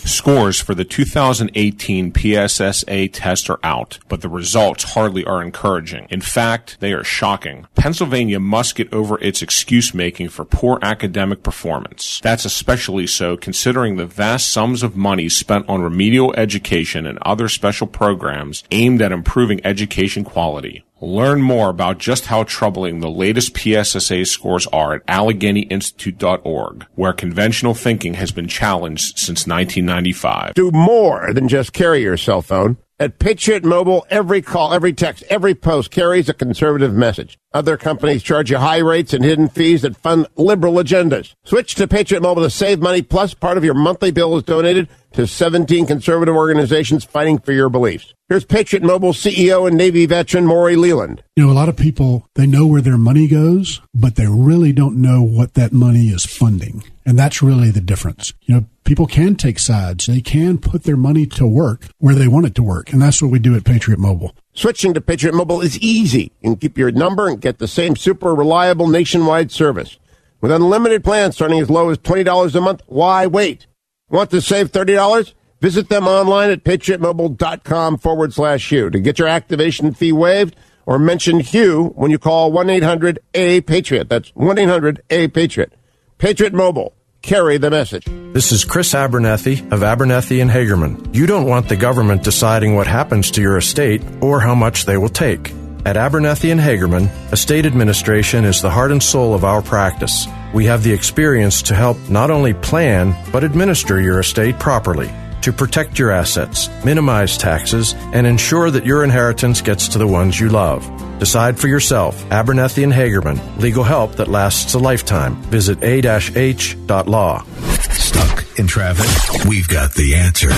[0.09, 6.07] Scores for the 2018 PSSA test are out, but the results hardly are encouraging.
[6.09, 7.67] In fact, they are shocking.
[7.75, 12.19] Pennsylvania must get over its excuse making for poor academic performance.
[12.23, 17.47] That's especially so considering the vast sums of money spent on remedial education and other
[17.47, 20.83] special programs aimed at improving education quality.
[21.01, 27.73] Learn more about just how troubling the latest PSSA scores are at AlleghenyInstitute.org, where conventional
[27.73, 30.55] thinking has been challenged since 1995.
[30.55, 32.77] Do more than just carry your cell phone.
[33.01, 37.37] At Patriot Mobile, every call, every text, every post carries a conservative message.
[37.51, 41.33] Other companies charge you high rates and hidden fees that fund liberal agendas.
[41.43, 44.87] Switch to Patriot Mobile to save money, plus part of your monthly bill is donated
[45.13, 48.13] to 17 conservative organizations fighting for your beliefs.
[48.27, 51.23] Here's Patriot Mobile CEO and Navy veteran Maury Leland.
[51.35, 54.71] You know, a lot of people, they know where their money goes, but they really
[54.71, 56.83] don't know what that money is funding.
[57.03, 58.31] And that's really the difference.
[58.41, 60.05] You know, people can take sides.
[60.05, 62.93] They can put their money to work where they want it to work.
[62.93, 64.35] And that's what we do at Patriot Mobile.
[64.53, 66.31] Switching to Patriot Mobile is easy.
[66.41, 69.97] You can keep your number and get the same super reliable nationwide service.
[70.41, 73.67] With unlimited plans starting as low as $20 a month, why wait?
[74.09, 75.33] Want to save $30?
[75.61, 80.97] Visit them online at patriotmobile.com forward slash Hugh to get your activation fee waived or
[80.97, 84.09] mention Hugh when you call 1 800 A Patriot.
[84.09, 85.73] That's 1 800 A Patriot.
[86.17, 86.93] Patriot Mobile.
[87.21, 88.05] Carry the message.
[88.33, 91.13] This is Chris Abernethy of Abernethy and Hagerman.
[91.13, 94.97] You don't want the government deciding what happens to your estate or how much they
[94.97, 95.53] will take.
[95.85, 100.27] At Abernethy and Hagerman, estate administration is the heart and soul of our practice.
[100.53, 105.53] We have the experience to help not only plan, but administer your estate properly to
[105.53, 110.49] protect your assets, minimize taxes, and ensure that your inheritance gets to the ones you
[110.49, 110.85] love.
[111.19, 112.25] Decide for yourself.
[112.31, 113.59] Abernethy and Hagerman.
[113.59, 115.35] Legal help that lasts a lifetime.
[115.43, 117.43] Visit a-h.law.
[117.81, 119.45] Stuck in traffic?
[119.45, 120.49] We've got the answer.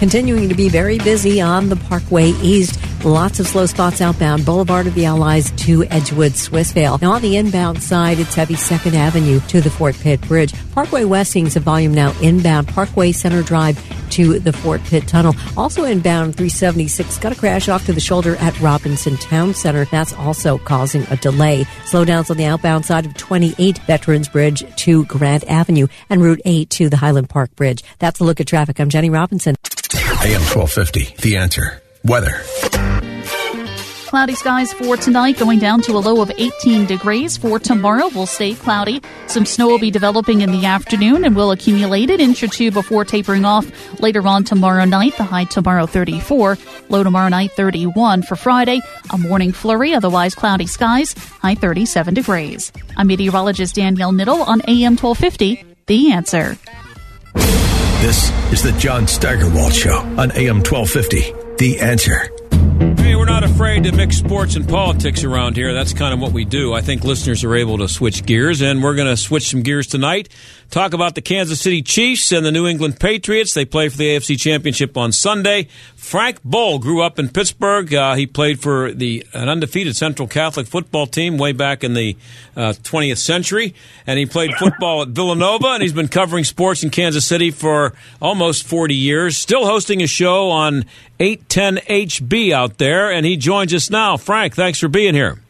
[0.00, 2.78] Continuing to be very busy on the Parkway East.
[3.04, 7.00] Lots of slow spots outbound Boulevard of the Allies to Edgewood, Swissvale.
[7.00, 10.52] Now on the inbound side, it's heavy 2nd Avenue to the Fort Pitt Bridge.
[10.72, 13.78] Parkway West seeing some volume now inbound Parkway Center Drive
[14.10, 15.34] to the Fort Pitt Tunnel.
[15.56, 19.86] Also inbound 376 got a crash off to the shoulder at Robinson Town Center.
[19.86, 21.64] That's also causing a delay.
[21.86, 26.68] Slowdowns on the outbound side of 28 Veterans Bridge to Grant Avenue and Route 8
[26.68, 27.82] to the Highland Park Bridge.
[27.98, 28.78] That's a look at traffic.
[28.78, 29.56] I'm Jenny Robinson.
[29.94, 31.80] AM 1250, The Answer.
[32.04, 32.42] Weather.
[34.10, 37.36] Cloudy skies for tonight, going down to a low of 18 degrees.
[37.36, 39.00] For tomorrow, will stay cloudy.
[39.28, 42.72] Some snow will be developing in the afternoon and will accumulate an inch or two
[42.72, 43.70] before tapering off
[44.00, 45.16] later on tomorrow night.
[45.16, 48.22] The high tomorrow 34, low tomorrow night 31.
[48.22, 48.80] For Friday,
[49.12, 52.72] a morning flurry, otherwise cloudy skies, high 37 degrees.
[52.96, 55.64] I'm meteorologist Danielle Niddle on AM 1250.
[55.86, 56.58] The answer.
[58.02, 61.32] This is the John Steigerwald Show on AM 1250.
[61.58, 62.39] The answer.
[63.30, 65.72] Not afraid to mix sports and politics around here.
[65.72, 66.74] That's kind of what we do.
[66.74, 69.86] I think listeners are able to switch gears, and we're going to switch some gears
[69.86, 70.28] tonight.
[70.70, 73.54] Talk about the Kansas City Chiefs and the New England Patriots.
[73.54, 75.66] They play for the AFC Championship on Sunday.
[75.96, 77.92] Frank Boal grew up in Pittsburgh.
[77.92, 82.16] Uh, he played for the an undefeated Central Catholic football team way back in the
[82.56, 83.74] uh, 20th century,
[84.06, 85.70] and he played football at Villanova.
[85.70, 89.36] And he's been covering sports in Kansas City for almost 40 years.
[89.36, 90.84] Still hosting a show on
[91.18, 94.16] 810 HB out there, and he joins us now.
[94.16, 95.40] Frank, thanks for being here.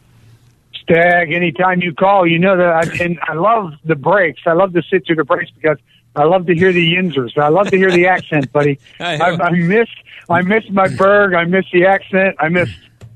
[0.90, 4.40] Stag, anytime you call, you know that I, and I love the breaks.
[4.46, 5.78] I love to sit through the breaks because
[6.16, 7.38] I love to hear the Yinzers.
[7.38, 8.80] I love to hear the accent, buddy.
[9.00, 9.88] I, I miss
[10.28, 11.34] I miss my Burgh.
[11.34, 12.36] I miss the accent.
[12.40, 12.68] I miss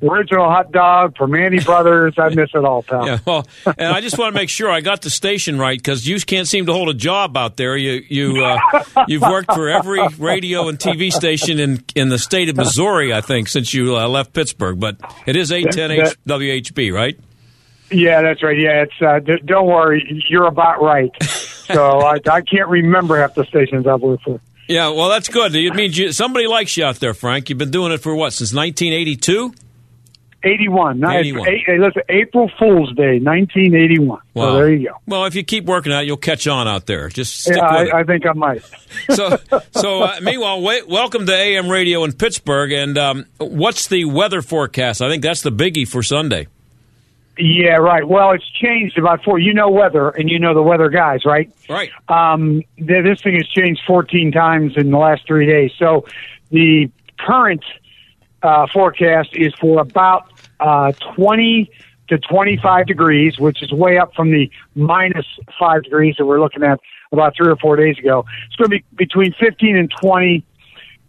[0.02, 2.14] original hot dog from Manny Brothers.
[2.18, 3.06] I miss it all, pal.
[3.06, 6.06] Yeah, well, and I just want to make sure I got the station right because
[6.06, 7.76] you can't seem to hold a job out there.
[7.76, 8.58] You you uh,
[9.08, 13.20] you've worked for every radio and TV station in in the state of Missouri, I
[13.20, 14.78] think, since you uh, left Pittsburgh.
[14.78, 17.18] But it is eight ten That- WHB, right?
[17.94, 18.58] Yeah, that's right.
[18.58, 21.10] Yeah, it's uh, d- don't worry, you're about right.
[21.64, 24.38] So I, I can't remember half the stations I've worked for.
[24.68, 25.56] Yeah, well, that's good.
[25.56, 27.48] It means you, somebody likes you out there, Frank.
[27.48, 29.54] You've been doing it for what since 1982?
[30.42, 31.00] 81.
[31.00, 31.20] Nice.
[31.20, 31.48] 81.
[31.48, 34.20] Eight, hey, listen, April Fool's Day, 1981.
[34.34, 34.96] So there you go.
[35.06, 37.08] Well, if you keep working out, you'll catch on out there.
[37.08, 37.64] Just stick Yeah.
[37.64, 38.62] I, I think I might.
[39.10, 39.38] so,
[39.70, 42.72] so uh, meanwhile, wait, welcome to AM Radio in Pittsburgh.
[42.72, 45.00] And um, what's the weather forecast?
[45.00, 46.48] I think that's the biggie for Sunday.
[47.36, 48.06] Yeah, right.
[48.06, 49.38] Well, it's changed about four.
[49.38, 51.50] You know weather, and you know the weather guys, right?
[51.68, 51.90] Right.
[52.08, 55.72] Um, th- this thing has changed 14 times in the last three days.
[55.78, 56.06] So
[56.50, 57.64] the current
[58.42, 61.70] uh, forecast is for about uh, 20
[62.08, 65.26] to 25 degrees, which is way up from the minus
[65.58, 66.78] five degrees that we're looking at
[67.12, 68.24] about three or four days ago.
[68.46, 70.44] It's going to be between 15 and 20,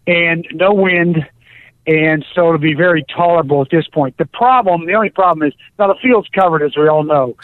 [0.08, 1.28] and no wind.
[1.88, 4.18] And so it'll be very tolerable at this point.
[4.18, 7.36] The problem, the only problem is now the field's covered, as we all know,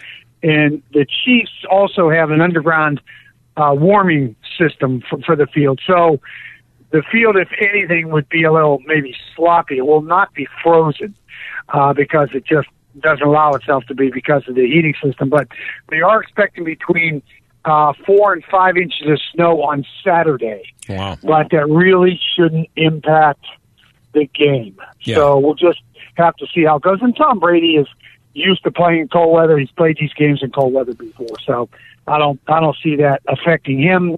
[0.42, 3.02] and the Chiefs also have an underground
[3.58, 5.80] uh, warming system for, for the field.
[5.86, 6.20] So
[6.92, 9.78] the field, if anything, would be a little maybe sloppy.
[9.78, 11.16] It will not be frozen
[11.70, 12.68] uh, because it just
[13.00, 15.30] doesn't allow itself to be because of the heating system.
[15.30, 15.48] But
[15.90, 17.22] they are expecting between
[17.64, 20.74] uh, four and five inches of snow on Saturday.
[20.90, 21.18] Wow.
[21.24, 23.46] But that really shouldn't impact
[24.14, 24.76] the game.
[25.02, 25.16] Yeah.
[25.16, 25.82] So we'll just
[26.16, 27.00] have to see how it goes.
[27.02, 27.88] And Tom Brady is
[28.34, 29.58] used to playing in cold weather.
[29.58, 31.70] He's played these games in cold weather before, so
[32.08, 34.18] I don't I don't see that affecting him.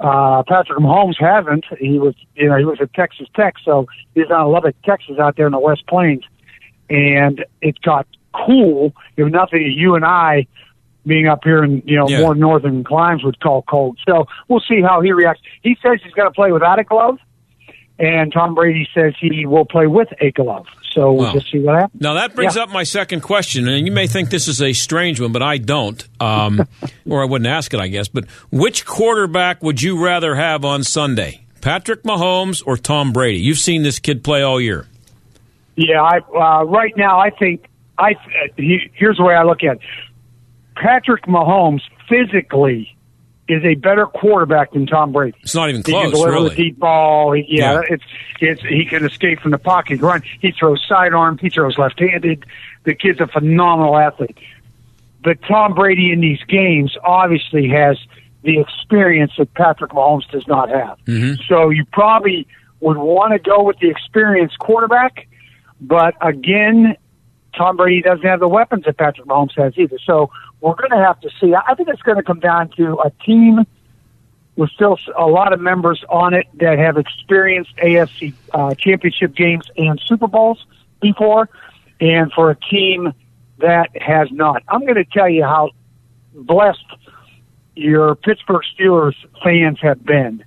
[0.00, 1.64] Uh, Patrick Mahomes hasn't.
[1.78, 5.36] He was you know he was at Texas Tech, so he's on Lubbock, Texas, out
[5.36, 6.24] there in the West Plains,
[6.90, 8.92] and it got cool.
[9.16, 10.46] If nothing, you and I
[11.06, 12.20] being up here in you know Yeah.
[12.20, 13.98] more northern climes would call cold.
[14.08, 15.42] So we'll see how he reacts.
[15.62, 17.18] He says he's going to play without a glove,
[17.98, 20.66] and Tom Brady says he will play with a glove.
[20.92, 22.02] So we'll just see what happens.
[22.02, 22.64] Now that brings Yeah.
[22.64, 25.56] up my second question, and you may think this is a strange one, but I
[25.56, 26.66] don't, um,
[27.08, 28.08] or I wouldn't ask it, I guess.
[28.08, 33.38] But which quarterback would you rather have on Sunday, Patrick Mahomes or Tom Brady?
[33.40, 34.86] You've seen this kid play all year.
[35.76, 37.64] Yeah, I uh, right now I think
[37.96, 39.82] I uh, he, here's the way I look at it.
[40.76, 42.94] Patrick Mahomes physically
[43.52, 45.36] is a better quarterback than Tom Brady.
[45.42, 45.94] It's not even close.
[45.96, 46.48] He can deliver really.
[46.50, 47.32] the deep ball.
[47.32, 47.80] He, yeah, Yeah.
[47.88, 48.04] it's
[48.40, 50.22] it's he can escape from the pocket, run.
[50.40, 51.38] He throws sidearm.
[51.38, 52.44] He throws left-handed.
[52.84, 54.36] The kid's a phenomenal athlete.
[55.22, 57.96] But Tom Brady in these games obviously has
[58.42, 60.98] the experience that Patrick Mahomes does not have.
[61.06, 61.42] Mm-hmm.
[61.48, 62.46] So you probably
[62.80, 65.28] would want to go with the experienced quarterback,
[65.80, 66.96] but again,
[67.56, 69.98] Tom Brady doesn't have the weapons that Patrick Mahomes has either.
[70.04, 70.30] So
[70.62, 71.54] we're going to have to see.
[71.54, 73.66] I think it's going to come down to a team
[74.56, 79.68] with still a lot of members on it that have experienced AFC uh, championship games
[79.76, 80.64] and Super Bowls
[81.00, 81.48] before,
[82.00, 83.12] and for a team
[83.58, 84.62] that has not.
[84.68, 85.70] I'm going to tell you how
[86.34, 86.84] blessed
[87.74, 90.44] your Pittsburgh Steelers fans have been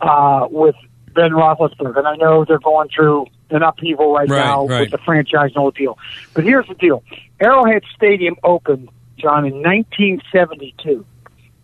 [0.00, 0.74] uh, with
[1.14, 4.80] Ben Roethlisberger, and I know they're going through an upheaval right, Right, now right.
[4.82, 5.98] with the franchise and whole deal.
[6.34, 7.02] But here's the deal:
[7.40, 8.88] Arrowhead Stadium opened,
[9.20, 11.04] John, in 1972.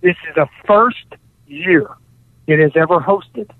[0.03, 1.07] This is the first
[1.47, 1.89] year
[2.47, 3.51] it has ever hosted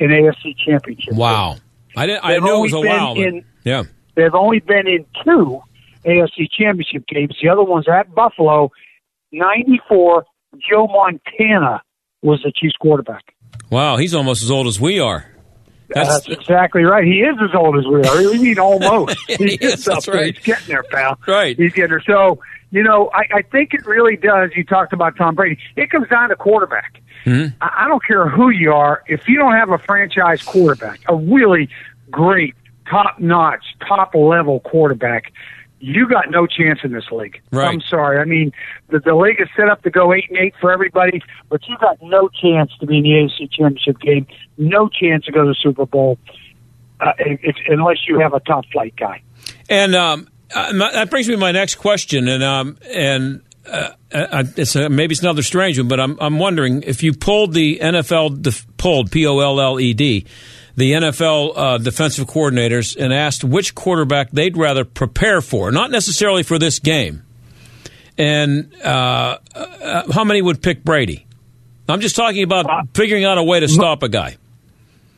[0.00, 1.14] an AFC championship.
[1.14, 1.56] Wow,
[1.96, 2.24] I didn't.
[2.24, 3.14] I knew it was a wow.
[3.14, 3.84] in- yeah,
[4.14, 5.60] They've only been in two
[6.04, 7.36] AFC championship games.
[7.42, 8.70] The other one's at Buffalo.
[9.32, 10.24] 94,
[10.70, 11.82] Joe Montana
[12.22, 13.34] was the Chiefs quarterback.
[13.70, 15.30] Wow, he's almost as old as we are.
[15.88, 17.04] That's, exactly right.
[17.04, 18.16] He is as old as we are.
[18.16, 19.16] We mean almost.
[19.28, 20.34] he is that's right.
[20.36, 21.18] He's getting there, pal.
[21.26, 21.56] Right.
[21.56, 22.02] He's getting there.
[22.06, 22.40] So,
[22.74, 24.50] you know, I, I think it really does.
[24.56, 25.60] You talked about Tom Brady.
[25.76, 27.00] It comes down to quarterback.
[27.24, 27.54] Mm-hmm.
[27.60, 29.04] I, I don't care who you are.
[29.06, 31.68] If you don't have a franchise quarterback, a really
[32.10, 32.56] great,
[32.90, 35.32] top notch, top level quarterback,
[35.78, 37.40] you got no chance in this league.
[37.52, 37.68] Right.
[37.68, 38.18] I'm sorry.
[38.18, 38.50] I mean,
[38.88, 41.76] the, the league is set up to go eight and eight for everybody, but you
[41.78, 44.26] got no chance to be in the AFC Championship game.
[44.58, 46.18] No chance to go to the Super Bowl,
[46.98, 49.22] uh, if, unless you have a top flight guy.
[49.70, 53.90] And um, uh, my- that brings me to my next question, and um, and uh,
[54.12, 57.52] uh, it's a, maybe it's another strange one, but I'm I'm wondering if you pulled
[57.54, 60.26] the NFL def- pulled P O L L E D,
[60.76, 66.42] the NFL uh, defensive coordinators, and asked which quarterback they'd rather prepare for, not necessarily
[66.42, 67.22] for this game,
[68.16, 71.26] and uh, uh, how many would pick Brady?
[71.88, 74.36] I'm just talking about figuring out a way to stop a guy.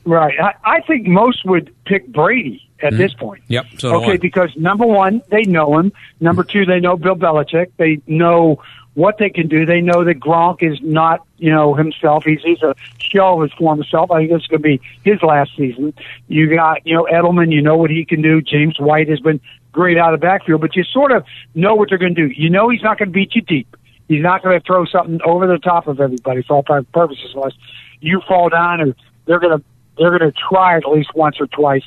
[0.04, 0.34] Right.
[0.40, 2.98] I, I think most would pick Brady at Mhm.
[2.98, 3.42] this point.
[3.48, 3.66] Yep.
[3.78, 5.92] So okay, because number one, they know him.
[6.20, 7.68] Number two, they know Bill Belichick.
[7.76, 8.60] They know
[8.94, 9.66] what they can do.
[9.66, 12.24] They know that Gronk is not, you know, himself.
[12.24, 14.10] He's he's a shell of his former self.
[14.10, 15.92] I think it's going to be his last season.
[16.28, 17.52] You got, you know, Edelman.
[17.52, 18.40] You know what he can do.
[18.40, 19.40] James White has been
[19.72, 21.24] great out of the backfield, but you sort of
[21.54, 22.34] know what they're going to do.
[22.34, 23.76] You know he's not going to beat you deep.
[24.08, 27.32] He's not going to throw something over the top of everybody for all practical purposes,
[27.34, 27.52] unless
[28.00, 28.96] you fall down or
[29.26, 29.64] they're going to
[29.98, 31.82] they're going to try at least once or twice,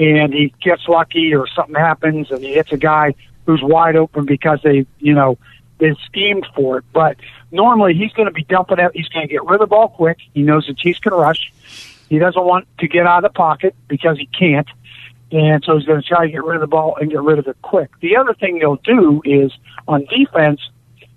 [0.00, 4.24] and he gets lucky or something happens and he hits a guy who's wide open
[4.24, 5.36] because they, you know,
[5.76, 6.84] they schemed for it.
[6.94, 7.18] But
[7.52, 8.92] normally he's going to be dumping it.
[8.94, 10.16] He's going to get rid of the ball quick.
[10.32, 11.52] He knows the Chiefs can rush.
[12.08, 14.68] He doesn't want to get out of the pocket because he can't.
[15.32, 17.38] And so he's going to try to get rid of the ball and get rid
[17.38, 17.90] of it quick.
[18.00, 19.52] The other thing they'll do is
[19.86, 20.60] on defense,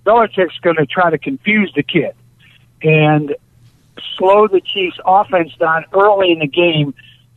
[0.05, 2.13] Belichick's going to try to confuse the kid
[2.81, 3.33] and
[4.17, 6.93] slow the Chiefs' offense down early in the game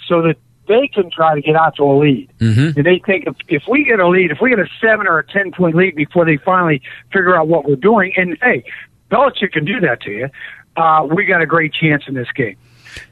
[0.09, 0.37] so that
[0.67, 2.31] they can try to get out to a lead.
[2.39, 2.79] Mm-hmm.
[2.79, 5.19] And they think if, if we get a lead, if we get a seven or
[5.19, 8.65] a ten point lead before they finally figure out what we're doing, and hey,
[9.11, 10.29] Belichick can do that to you.
[10.77, 12.57] Uh, we got a great chance in this game.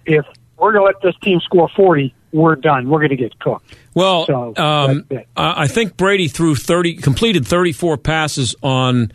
[0.04, 0.26] If
[0.58, 2.88] we're going to let this team score forty, we're done.
[2.88, 3.74] We're going to get cooked.
[3.94, 5.06] Well, So, um.
[5.36, 9.12] I think Brady threw thirty, completed thirty-four passes on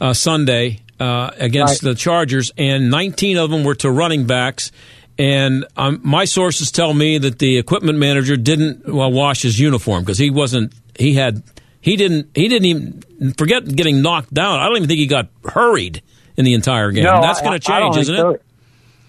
[0.00, 4.72] uh, Sunday uh, against the Chargers, and nineteen of them were to running backs.
[5.18, 10.02] And um, my sources tell me that the equipment manager didn't well, wash his uniform
[10.02, 10.72] because he wasn't.
[10.98, 11.42] He had.
[11.80, 12.30] He didn't.
[12.34, 14.60] He didn't even forget getting knocked down.
[14.60, 16.02] I don't even think he got hurried
[16.36, 17.04] in the entire game.
[17.04, 18.30] No, That's going to change, isn't so.
[18.30, 18.42] it?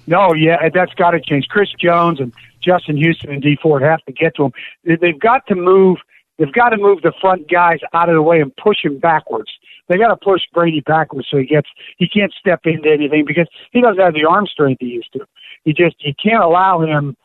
[0.05, 1.47] No, yeah, that's got to change.
[1.47, 4.51] Chris Jones and Justin Houston and Dee Ford have to get to him.
[4.83, 5.97] They- They've got to move.
[6.37, 9.49] They've got to move the front guys out of the way and push him backwards.
[9.87, 13.47] They got to push Brady backwards so he gets he can't step into anything because
[13.71, 15.19] he doesn't have the arm strength he used to.
[15.66, 17.16] He just you can't allow him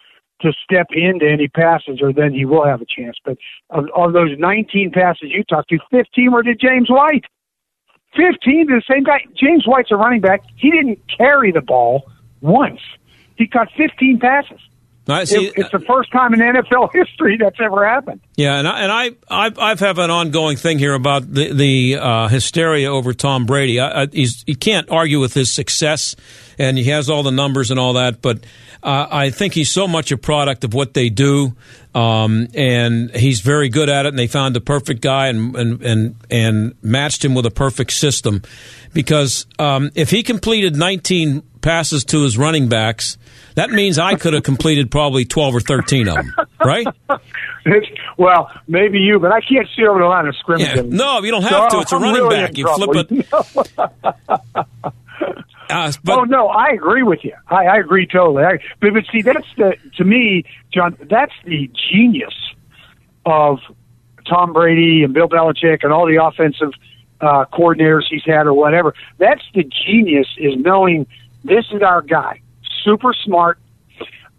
[0.41, 3.17] to step into any passes or then he will have a chance.
[3.25, 3.39] But
[3.71, 7.25] of, of those 19 passes you talked to, 15 were to James White.
[8.17, 9.19] 15 to the same guy.
[9.37, 10.43] James White's a running back.
[10.57, 12.11] He didn't carry the ball
[12.41, 12.81] once.
[13.37, 14.61] He caught 15 passes.
[15.09, 15.47] I see.
[15.47, 18.21] It- it's the first time in NFL history that's ever happened.
[18.37, 19.11] Yeah, and I, and I
[19.47, 23.81] I've, I've have an ongoing thing here about the the uh, hysteria over Tom Brady.
[23.81, 26.15] I, I, he's you can't argue with his success,
[26.59, 28.21] and he has all the numbers and all that.
[28.21, 28.45] But
[28.83, 31.57] uh, I think he's so much a product of what they do,
[31.95, 34.11] um, and he's very good at it.
[34.11, 37.93] And they found the perfect guy and and and, and matched him with a perfect
[37.93, 38.43] system,
[38.93, 43.19] because um, if he completed 19 passes to his running backs.
[43.55, 46.35] That means I could have completed probably 12 or 13 of them,
[46.65, 46.87] right?
[48.17, 50.69] well, maybe you, but I can't see over the line of scrimmage.
[50.69, 50.83] Yeah.
[50.85, 51.83] No, you don't have So to.
[51.83, 52.57] It's a I'm running really back.
[52.57, 53.11] You flip
[55.71, 57.35] Uh, oh no, I agree with you.
[57.49, 58.45] I, I agree totally.
[58.45, 60.97] I, but, but see, that's the to me, John.
[61.09, 62.35] That's the genius
[63.27, 63.59] of
[64.27, 66.73] Tom Brady and Bill Belichick and all the offensive
[67.21, 68.95] uh, coordinators he's had or whatever.
[69.19, 71.07] That's the genius is knowing
[71.45, 72.41] this is our guy,
[72.85, 73.59] super smart.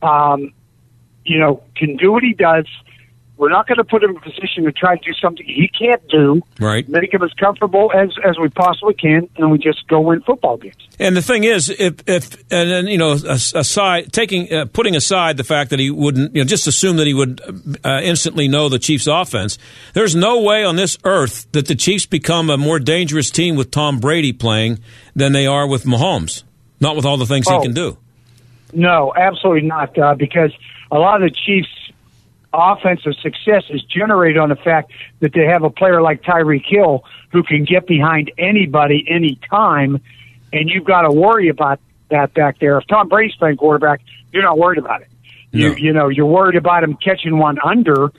[0.01, 0.53] Um,
[1.25, 2.65] you know, can do what he does.
[3.39, 5.69] We're not going to put him in a position to try to do something he
[5.69, 6.41] can't do.
[6.59, 6.87] Right.
[6.89, 10.57] Make him as comfortable as as we possibly can, and we just go win football
[10.57, 10.75] games.
[10.99, 15.37] And the thing is, if if and then you know, aside taking uh, putting aside
[15.37, 17.39] the fact that he wouldn't, you know, just assume that he would
[17.85, 19.57] uh, instantly know the Chiefs' offense.
[19.93, 23.71] There's no way on this earth that the Chiefs become a more dangerous team with
[23.71, 24.79] Tom Brady playing
[25.15, 26.43] than they are with Mahomes.
[26.81, 27.57] Not with all the things Oh.
[27.57, 27.97] he can do.
[28.73, 29.97] No, absolutely not.
[29.97, 30.51] Uh, because
[30.91, 31.69] a lot of the Chiefs
[32.54, 37.04] offensive success is generated on the fact that they have a player like Tyreek Hill
[37.32, 40.02] who can get behind anybody anytime,
[40.52, 41.80] and you've got to worry about
[42.10, 42.78] that back there.
[42.78, 45.08] If Tom Brady's playing quarterback, you're not worried about it.
[45.52, 48.12] You you know you're worried about him catching one under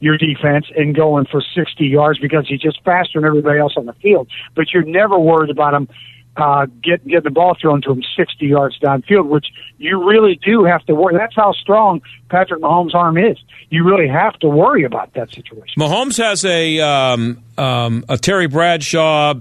[0.00, 3.86] your defense and going for 60 yards because he's just faster than everybody else on
[3.86, 4.28] the field.
[4.54, 5.88] But you're never worried about him
[6.36, 9.46] uh, get get the ball thrown to him 60 yards downfield, which
[9.78, 11.16] you really do have to worry.
[11.16, 13.38] That's how strong Patrick Mahomes' arm is.
[13.70, 15.74] You really have to worry about that situation.
[15.78, 19.34] Mahomes has a um, um, a Terry Bradshaw,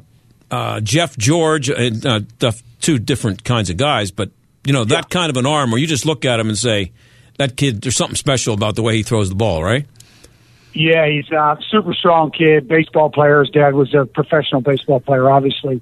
[0.52, 4.30] uh, Jeff George, uh, uh, the two different kinds of guys, but
[4.64, 6.92] you know that kind of an arm where you just look at him and say,
[7.38, 9.88] "That kid, there's something special about the way he throws the ball." Right?
[10.74, 13.42] Yeah, he's a super strong kid, baseball player.
[13.42, 15.82] His dad was a professional baseball player, obviously,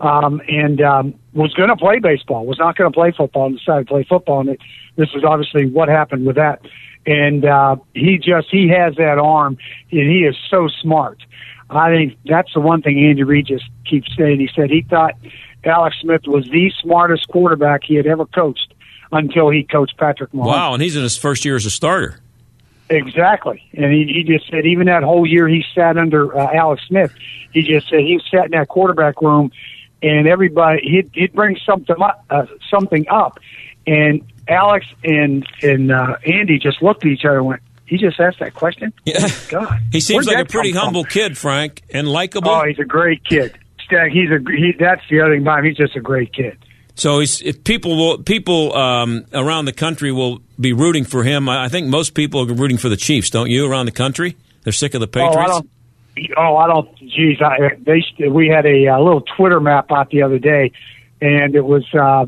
[0.00, 2.46] um, and um, was going to play baseball.
[2.46, 4.40] Was not going to play football, and decided to play football.
[4.40, 4.60] And it,
[4.96, 6.60] this is obviously what happened with that.
[7.06, 9.58] And uh, he just he has that arm,
[9.90, 11.18] and he is so smart.
[11.68, 14.40] I think that's the one thing Andy Reid just keeps saying.
[14.40, 15.14] He said he thought
[15.64, 18.74] Alex Smith was the smartest quarterback he had ever coached
[19.12, 20.46] until he coached Patrick Mahomes.
[20.46, 22.20] Wow, and he's in his first year as a starter.
[22.88, 26.82] Exactly, and he, he just said even that whole year he sat under uh, Alex
[26.88, 27.12] Smith,
[27.52, 29.52] he just said he sat in that quarterback room,
[30.02, 33.38] and everybody he'd, he'd bring something up, uh, something up,
[33.86, 38.18] and Alex and and uh, Andy just looked at each other and went, "He just
[38.20, 40.84] asked that question." Yeah, God, he seems Where'd like a pretty come from?
[40.86, 42.50] humble kid, Frank, and likable.
[42.50, 43.58] Oh, he's a great kid.
[43.84, 45.64] Stag, he's a he, that's the other thing about him.
[45.66, 46.58] He's just a great kid.
[46.94, 51.48] So he's, if people will, people um, around the country will be rooting for him.
[51.48, 53.70] I I think most people are rooting for the Chiefs, don't you?
[53.70, 55.36] Around the country, they're sick of the Patriots.
[55.38, 55.70] Oh, I don't.
[56.36, 56.94] Oh, I don't.
[56.96, 60.72] Geez, I, they we had a, uh little Twitter map out the other day,
[61.20, 62.26] and it was uh,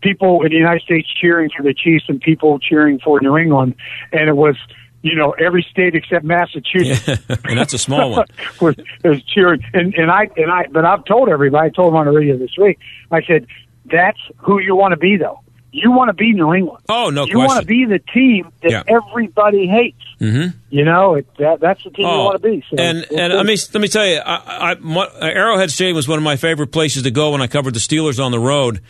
[0.00, 3.74] people in the United States cheering for the Chiefs and people cheering for New England,
[4.12, 4.56] and it was
[5.02, 8.26] you know every state except Massachusetts and that's a small one.
[8.60, 9.62] was, was cheering.
[9.72, 11.66] And and I and I, but I've told everybody.
[11.66, 12.78] I told them on the radio this week.
[13.10, 13.46] I said
[13.86, 15.40] that's who you want to be, though.
[15.76, 16.84] You want to be New England.
[16.88, 18.82] Oh, no you want to be the team that Yeah.
[18.86, 19.98] everybody hates.
[20.20, 20.56] Mm-hmm.
[20.70, 22.64] You know, it, that, that's the team you Oh, want to be.
[22.70, 26.06] So and and let me let me tell you, I, I, my, Arrowhead Stadium was
[26.06, 28.80] one of my favorite places to go when I covered the Steelers on the road.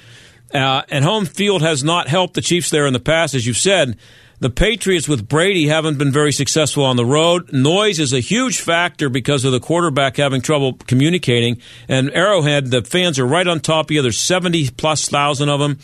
[0.53, 3.57] Uh, and home field has not helped the Chiefs there in the past, as you've
[3.57, 3.97] said.
[4.41, 7.51] The Patriots with Brady haven't been very successful on the road.
[7.53, 11.62] Noise is a huge factor because of the quarterback having trouble communicating.
[11.89, 14.03] And Arrowhead, the fans are right on top of you.
[14.03, 15.78] There's 70 plus thousand of them.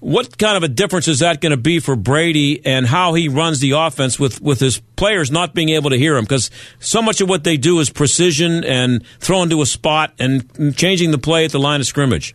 [0.00, 3.28] What kind of a difference is that going to be for Brady and how he
[3.28, 6.24] runs the offense with, with his players not being able to hear him?
[6.24, 10.76] Because so much of what they do is precision and throwing to a spot and
[10.76, 12.34] changing the play at the line of scrimmage.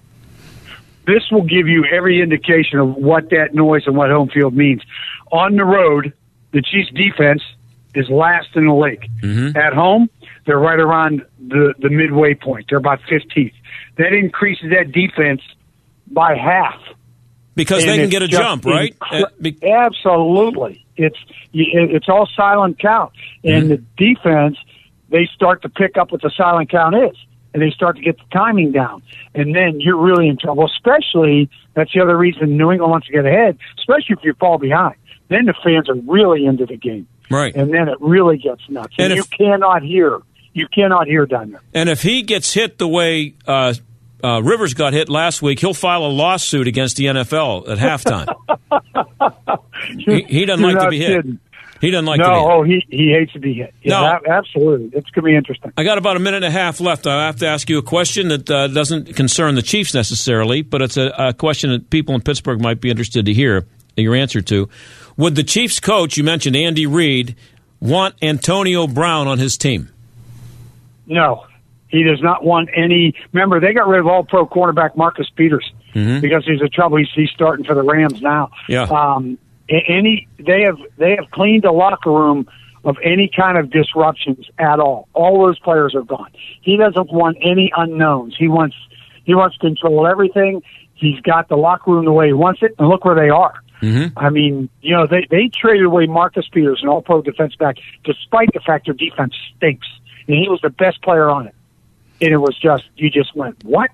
[1.05, 4.81] this will give you every indication of what that noise and what home field means.
[5.31, 6.13] On the road,
[6.51, 7.41] the Chiefs defense
[7.95, 9.09] is last in the league.
[9.21, 9.57] Mm-hmm.
[9.57, 10.09] At home,
[10.45, 12.65] they're right around the, the midway point.
[12.69, 13.53] They're about 15th.
[13.97, 15.41] That increases that defense
[16.07, 16.79] by half.
[17.55, 18.95] Because And they can get a jump, right?
[19.01, 19.25] Uh,
[19.63, 20.85] Absolutely.
[20.95, 21.17] It's
[21.53, 23.11] it's all silent count,
[23.43, 24.57] and the defense
[25.09, 27.17] they start to pick up what the silent count is,
[27.53, 29.01] and they start to get the timing down,
[29.33, 30.65] and then you're really in trouble.
[30.65, 34.57] Especially that's the other reason New England wants to get ahead, especially if you fall
[34.57, 34.95] behind.
[35.29, 37.55] Then the fans are really into the game, Right.
[37.55, 40.19] and then it really gets nuts, and, And you cannot hear.
[40.53, 41.61] You cannot hear down there.
[41.73, 43.73] And if he gets hit the way uh,
[44.23, 48.33] uh, Rivers got hit last week, he'll file a lawsuit against the NFL at halftime.
[50.05, 51.17] he, he doesn't like to be hit.
[51.23, 51.39] kidding.
[51.79, 52.49] He doesn't like no, to be hit.
[52.51, 53.73] oh, he he hates to be hit.
[53.81, 54.05] Yeah, No.
[54.05, 54.87] ab- absolutely.
[54.97, 55.71] It's going to be interesting.
[55.75, 57.07] I got about a minute and a half left.
[57.07, 60.83] I have to ask you a question that uh, doesn't concern the Chiefs necessarily, but
[60.83, 63.65] it's a, a question that people in Pittsburgh might be interested to hear
[63.97, 64.69] your answer to.
[65.17, 67.35] Would the Chiefs coach, you mentioned Andy Reid,
[67.79, 69.89] want Antonio Brown on his team?
[71.07, 71.45] No,
[71.91, 73.13] he does not want any.
[73.33, 76.21] Remember, they got rid of all pro cornerback Marcus Peters Mhm.
[76.21, 76.97] because he's a trouble.
[76.97, 78.49] He's, he's starting for the Rams now.
[78.67, 78.83] Yeah.
[78.83, 79.37] Um,
[79.69, 82.47] any they have they have cleaned the locker room
[82.83, 85.07] of any kind of disruptions at all.
[85.13, 86.29] All those players are gone.
[86.61, 88.35] He doesn't want any unknowns.
[88.37, 88.75] He wants
[89.23, 90.61] he wants to control everything.
[90.93, 93.53] He's got the locker room the way he wants it, and look where they are.
[93.81, 94.17] Mm-hmm.
[94.17, 97.77] I mean, you know, they they traded away Marcus Peters, an All Pro defense back,
[98.03, 99.87] despite the fact their defense stinks,
[100.27, 101.55] and he was the best player on it.
[102.21, 103.89] And it was just you just went what,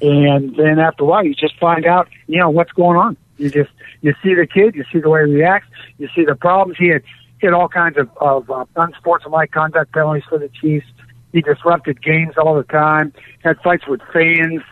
[0.00, 3.16] and then after a while you just find out you know what's going on.
[3.38, 3.70] You just
[4.02, 6.88] you see the kid, you see the way he reacts, you see the problems he
[6.88, 7.02] had.
[7.38, 10.86] He had all kinds of, of uh, unsportsmanlike conduct penalties for the Chiefs.
[11.32, 13.12] He disrupted games all the time.
[13.44, 14.62] Had fights with fans.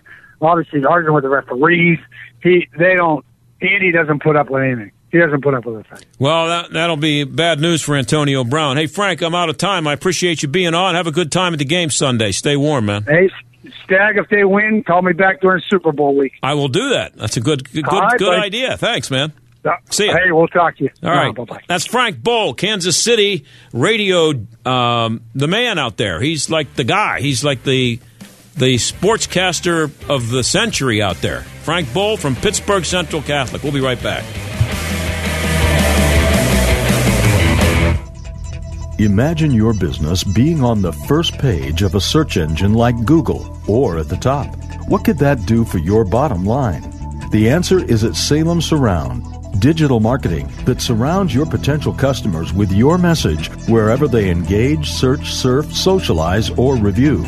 [0.40, 1.98] Obviously arguing with the referees.
[2.42, 3.24] He they don't
[3.60, 4.92] Andy doesn't put up with anything.
[5.14, 6.04] He doesn't put up with a thing.
[6.18, 8.76] Well, that, that'll be bad news for Antonio Brown.
[8.76, 9.86] Hey, Frank, I'm out of time.
[9.86, 10.96] I appreciate you being on.
[10.96, 12.32] Have a good time at the game Sunday.
[12.32, 13.04] Stay warm, man.
[13.04, 13.30] Hey,
[13.84, 16.32] Stag, if they win, call me back during Super Bowl week.
[16.42, 17.14] I will do that.
[17.14, 18.40] That's a good, good, right, good buddy.
[18.42, 18.76] idea.
[18.76, 19.32] Thanks, man.
[19.64, 20.10] Uh, See you.
[20.10, 20.90] Hey, we'll talk to you.
[21.04, 21.32] All right.
[21.32, 21.60] bye bye.
[21.68, 24.32] That's Frank Boal, Kansas City radio,
[24.66, 26.20] um, the man out there.
[26.20, 27.20] He's like the guy.
[27.20, 28.00] He's like the
[28.56, 31.42] the sportscaster of the century out there.
[31.62, 33.62] Frank Boal from Pittsburgh Central Catholic.
[33.62, 34.24] We'll be right back.
[39.00, 43.98] Imagine your business being on the first page of a search engine like Google or
[43.98, 44.54] at the top.
[44.86, 46.92] What could that do for your bottom line?
[47.32, 49.24] The answer is at Salem Surround.
[49.60, 55.74] Digital marketing that surrounds your potential customers with your message wherever they engage, search, surf,
[55.74, 57.24] socialize, or review.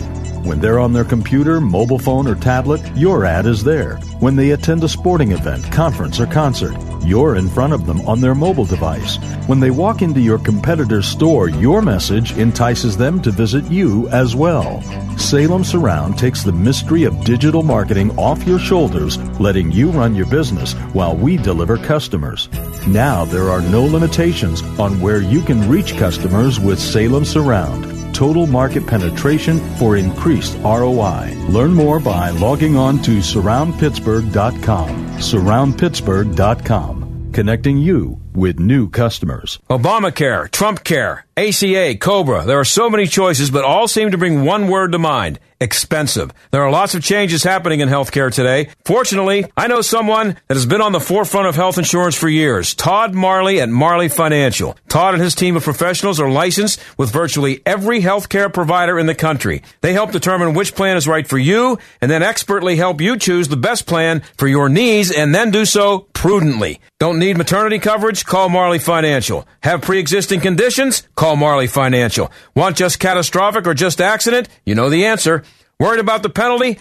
[0.47, 3.97] When they're on their computer, mobile phone, or tablet, your ad is there.
[4.21, 8.21] When they attend a sporting event, conference, or concert, you're in front of them on
[8.21, 9.17] their mobile device.
[9.49, 14.37] When they walk into your competitor's store, your message entices them to visit you as
[14.37, 14.83] well.
[15.19, 20.27] Salem Surround takes the mystery of digital marketing off your shoulders, letting you run your
[20.27, 22.49] business while we deliver customers.
[22.87, 28.47] Now there are no limitations on where you can reach customers with Salem Surround total
[28.47, 31.35] market penetration for increased ROI.
[31.49, 34.89] Learn more by logging on to surroundpittsburgh.com.
[35.19, 39.59] Surroundpittsburgh.com, connecting you with new customers.
[39.71, 42.45] Obamacare, Trump Care, ACA, Cobra.
[42.45, 46.33] There are so many choices, but all seem to bring one word to mind expensive.
[46.51, 48.69] There are lots of changes happening in healthcare today.
[48.85, 52.75] Fortunately, I know someone that has been on the forefront of health insurance for years
[52.75, 54.77] Todd Marley at Marley Financial.
[54.89, 59.15] Todd and his team of professionals are licensed with virtually every healthcare provider in the
[59.15, 59.63] country.
[59.81, 63.49] They help determine which plan is right for you and then expertly help you choose
[63.49, 66.81] the best plan for your needs and then do so prudently.
[66.99, 68.25] Don't need maternity coverage?
[68.27, 69.47] Call Marley Financial.
[69.63, 71.07] Have pre-existing conditions?
[71.15, 72.33] Call Marley Financial.
[72.57, 74.49] Want just catastrophic or just accident?
[74.65, 75.45] You know the answer.
[75.79, 76.81] Worried about the penalty?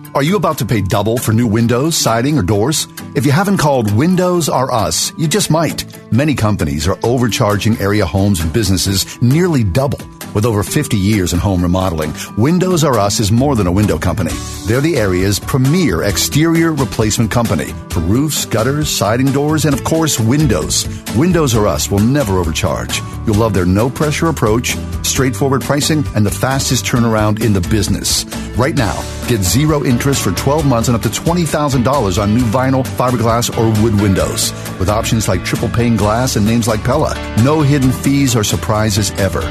[0.13, 2.85] Are you about to pay double for new windows, siding, or doors?
[3.15, 5.85] If you haven't called Windows R Us, you just might.
[6.11, 9.99] Many companies are overcharging area homes and businesses nearly double.
[10.33, 13.97] With over 50 years in home remodeling, Windows R Us is more than a window
[13.97, 14.31] company.
[14.65, 20.19] They're the area's premier exterior replacement company for roofs, gutters, siding doors, and of course,
[20.19, 20.87] windows.
[21.15, 23.01] Windows R Us will never overcharge.
[23.25, 28.25] You'll love their no pressure approach, straightforward pricing, and the fastest turnaround in the business.
[28.57, 32.83] Right now, get zero interest for 12 months and up to $20,000 on new vinyl,
[32.83, 34.51] fiberglass, or wood windows.
[34.79, 37.13] With options like triple pane glass and names like Pella.
[37.43, 39.41] No hidden fees or surprises ever.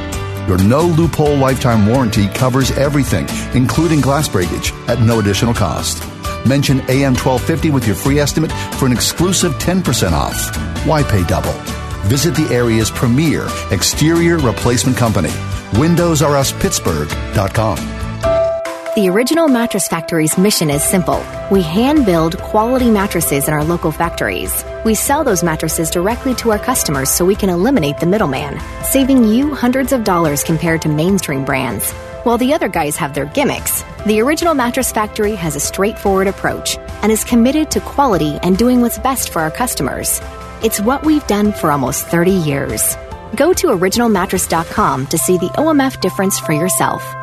[0.48, 6.02] Your no loophole lifetime warranty covers everything, including glass breakage, at no additional cost.
[6.44, 10.56] Mention AM 1250 with your free estimate for an exclusive 10% off.
[10.84, 11.52] Why pay double?
[12.08, 15.30] Visit the area's premier exterior replacement company,
[15.78, 17.99] WindowsRUsPittsburgh.com.
[18.96, 21.24] The Original Mattress Factory's mission is simple.
[21.48, 24.64] We hand build quality mattresses in our local factories.
[24.84, 29.28] We sell those mattresses directly to our customers so we can eliminate the middleman, saving
[29.28, 31.92] you hundreds of dollars compared to mainstream brands.
[32.24, 36.76] While the other guys have their gimmicks, the Original Mattress Factory has a straightforward approach
[37.02, 40.20] and is committed to quality and doing what's best for our customers.
[40.64, 42.96] It's what we've done for almost 30 years.
[43.36, 47.14] Go to originalmattress.com to see the OMF difference for yourself.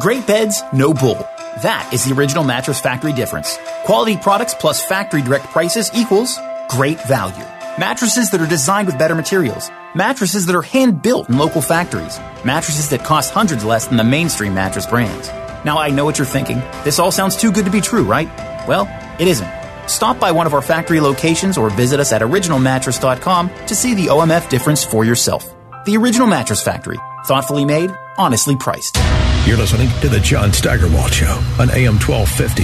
[0.00, 1.18] Great beds, no bull.
[1.62, 3.56] That is the original Mattress Factory difference.
[3.84, 6.36] Quality products plus factory direct prices equals
[6.68, 7.44] great value.
[7.78, 9.70] Mattresses that are designed with better materials.
[9.94, 12.18] Mattresses that are hand built in local factories.
[12.44, 15.28] Mattresses that cost hundreds less than the mainstream mattress brands.
[15.64, 16.58] Now I know what you're thinking.
[16.82, 18.26] This all sounds too good to be true, right?
[18.66, 18.88] Well,
[19.20, 19.48] it isn't.
[19.86, 24.06] Stop by one of our factory locations or visit us at originalmattress.com to see the
[24.06, 25.54] OMF difference for yourself.
[25.84, 26.98] The Original Mattress Factory.
[27.26, 28.96] Thoughtfully made, honestly priced.
[29.46, 32.62] You're listening to the John Steigerwald Show on AM 1250.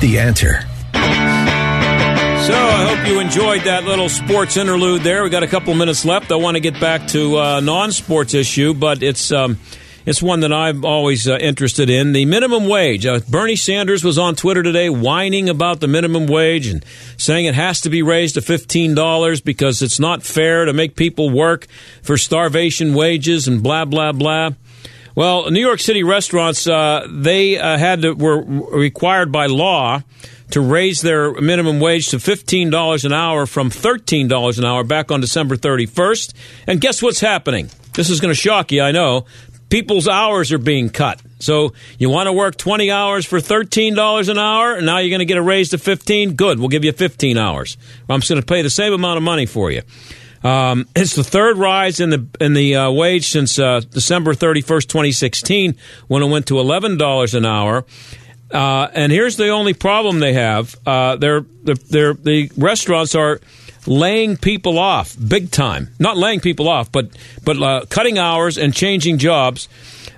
[0.00, 0.62] The answer.
[0.94, 5.22] So I hope you enjoyed that little sports interlude there.
[5.22, 6.32] We got a couple minutes left.
[6.32, 9.58] I want to get back to a non-sports issue, but it's um,
[10.06, 12.12] it's one that I'm always uh, interested in.
[12.12, 13.04] The minimum wage.
[13.04, 16.82] Uh, Bernie Sanders was on Twitter today whining about the minimum wage and
[17.18, 21.28] saying it has to be raised to $15 because it's not fair to make people
[21.28, 21.66] work
[22.02, 24.52] for starvation wages and blah, blah, blah.
[25.14, 30.02] Well, New York City restaurants uh, they uh, had to, were required by law
[30.50, 35.20] to raise their minimum wage to $15 an hour from $13 an hour back on
[35.20, 36.34] December 31st.
[36.66, 37.70] And guess what's happening?
[37.94, 39.24] This is going to shock you, I know.
[39.70, 41.22] People's hours are being cut.
[41.38, 45.20] So you want to work 20 hours for $13 an hour, and now you're going
[45.20, 46.34] to get a raise to 15?
[46.34, 47.76] Good, we'll give you 15 hours.
[48.08, 49.82] I'm just going to pay the same amount of money for you.
[50.44, 54.86] Um, it's the third rise in the in the uh, wage since uh, December 31st,
[54.88, 55.74] 2016,
[56.06, 57.86] when it went to $11 an hour.
[58.50, 63.40] Uh, and here's the only problem they have: uh, they're, they're, the restaurants are
[63.86, 65.88] laying people off big time.
[65.98, 67.08] Not laying people off, but
[67.42, 69.68] but uh, cutting hours and changing jobs.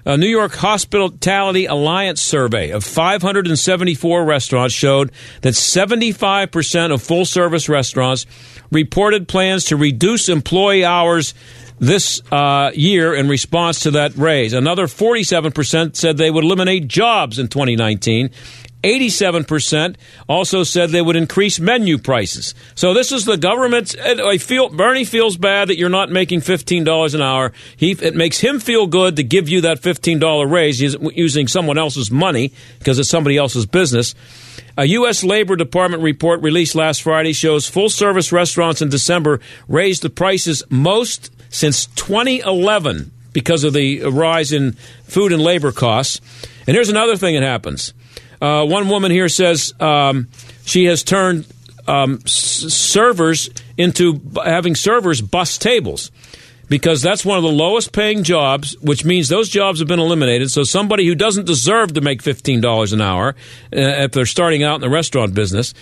[0.08, 7.68] A New York Hospitality Alliance survey of 574 restaurants showed that 75% of full service
[7.68, 8.24] restaurants
[8.70, 11.34] reported plans to reduce employee hours
[11.80, 14.52] this uh, year in response to that raise.
[14.52, 18.30] Another 47% said they would eliminate jobs in 2019.
[18.86, 19.96] 87%
[20.28, 22.54] also said they would increase menu prices.
[22.76, 23.96] So this is the government's.
[23.96, 27.52] I feel Bernie feels bad that you're not making $15 an hour.
[27.76, 32.10] He, it makes him feel good to give you that $15 raise using someone else's
[32.10, 34.14] money because it's somebody else's business.
[34.78, 35.24] A U.S.
[35.24, 40.62] Labor Department report released last Friday shows full service restaurants in December raised the prices
[40.70, 44.72] most since 2011 because of the rise in
[45.04, 46.20] food and labor costs.
[46.66, 47.92] And here's another thing that happens.
[48.40, 50.28] Uh, one woman here says um,
[50.64, 51.46] she has turned
[51.86, 52.32] um, s-
[52.72, 56.10] servers into b- having servers bus tables
[56.68, 60.50] because that's one of the lowest paying jobs, which means those jobs have been eliminated.
[60.50, 63.34] So somebody who doesn't deserve to make $15 an hour, uh,
[63.70, 65.74] if they're starting out in the restaurant business,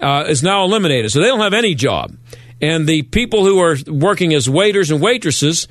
[0.00, 1.12] uh, is now eliminated.
[1.12, 2.14] So they don't have any job.
[2.60, 5.68] And the people who are working as waiters and waitresses,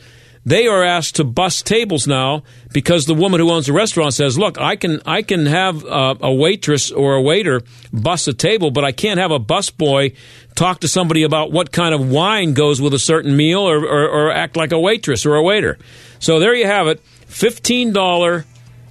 [0.47, 2.41] they are asked to bus tables now
[2.71, 6.15] because the woman who owns the restaurant says, "Look, I can I can have uh,
[6.21, 10.15] a waitress or a waiter bus a table, but I can't have a busboy
[10.55, 14.07] talk to somebody about what kind of wine goes with a certain meal or, or,
[14.07, 15.77] or act like a waitress or a waiter."
[16.19, 18.45] So there you have it, fifteen dollar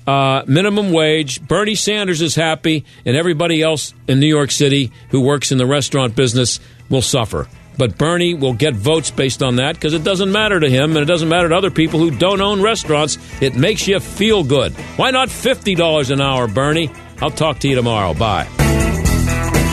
[0.06, 1.40] uh, minimum wage.
[1.40, 5.66] Bernie Sanders is happy, and everybody else in New York City who works in the
[5.66, 7.48] restaurant business will suffer.
[7.78, 10.98] But Bernie will get votes based on that because it doesn't matter to him and
[10.98, 13.18] it doesn't matter to other people who don't own restaurants.
[13.42, 14.72] It makes you feel good.
[14.96, 16.90] Why not $50 an hour, Bernie?
[17.20, 18.14] I'll talk to you tomorrow.
[18.14, 18.46] Bye.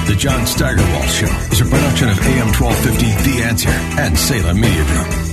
[0.07, 4.83] The John Steigerwald Show is a production of AM 1250 The Answer and Salem Media
[4.85, 5.32] Group.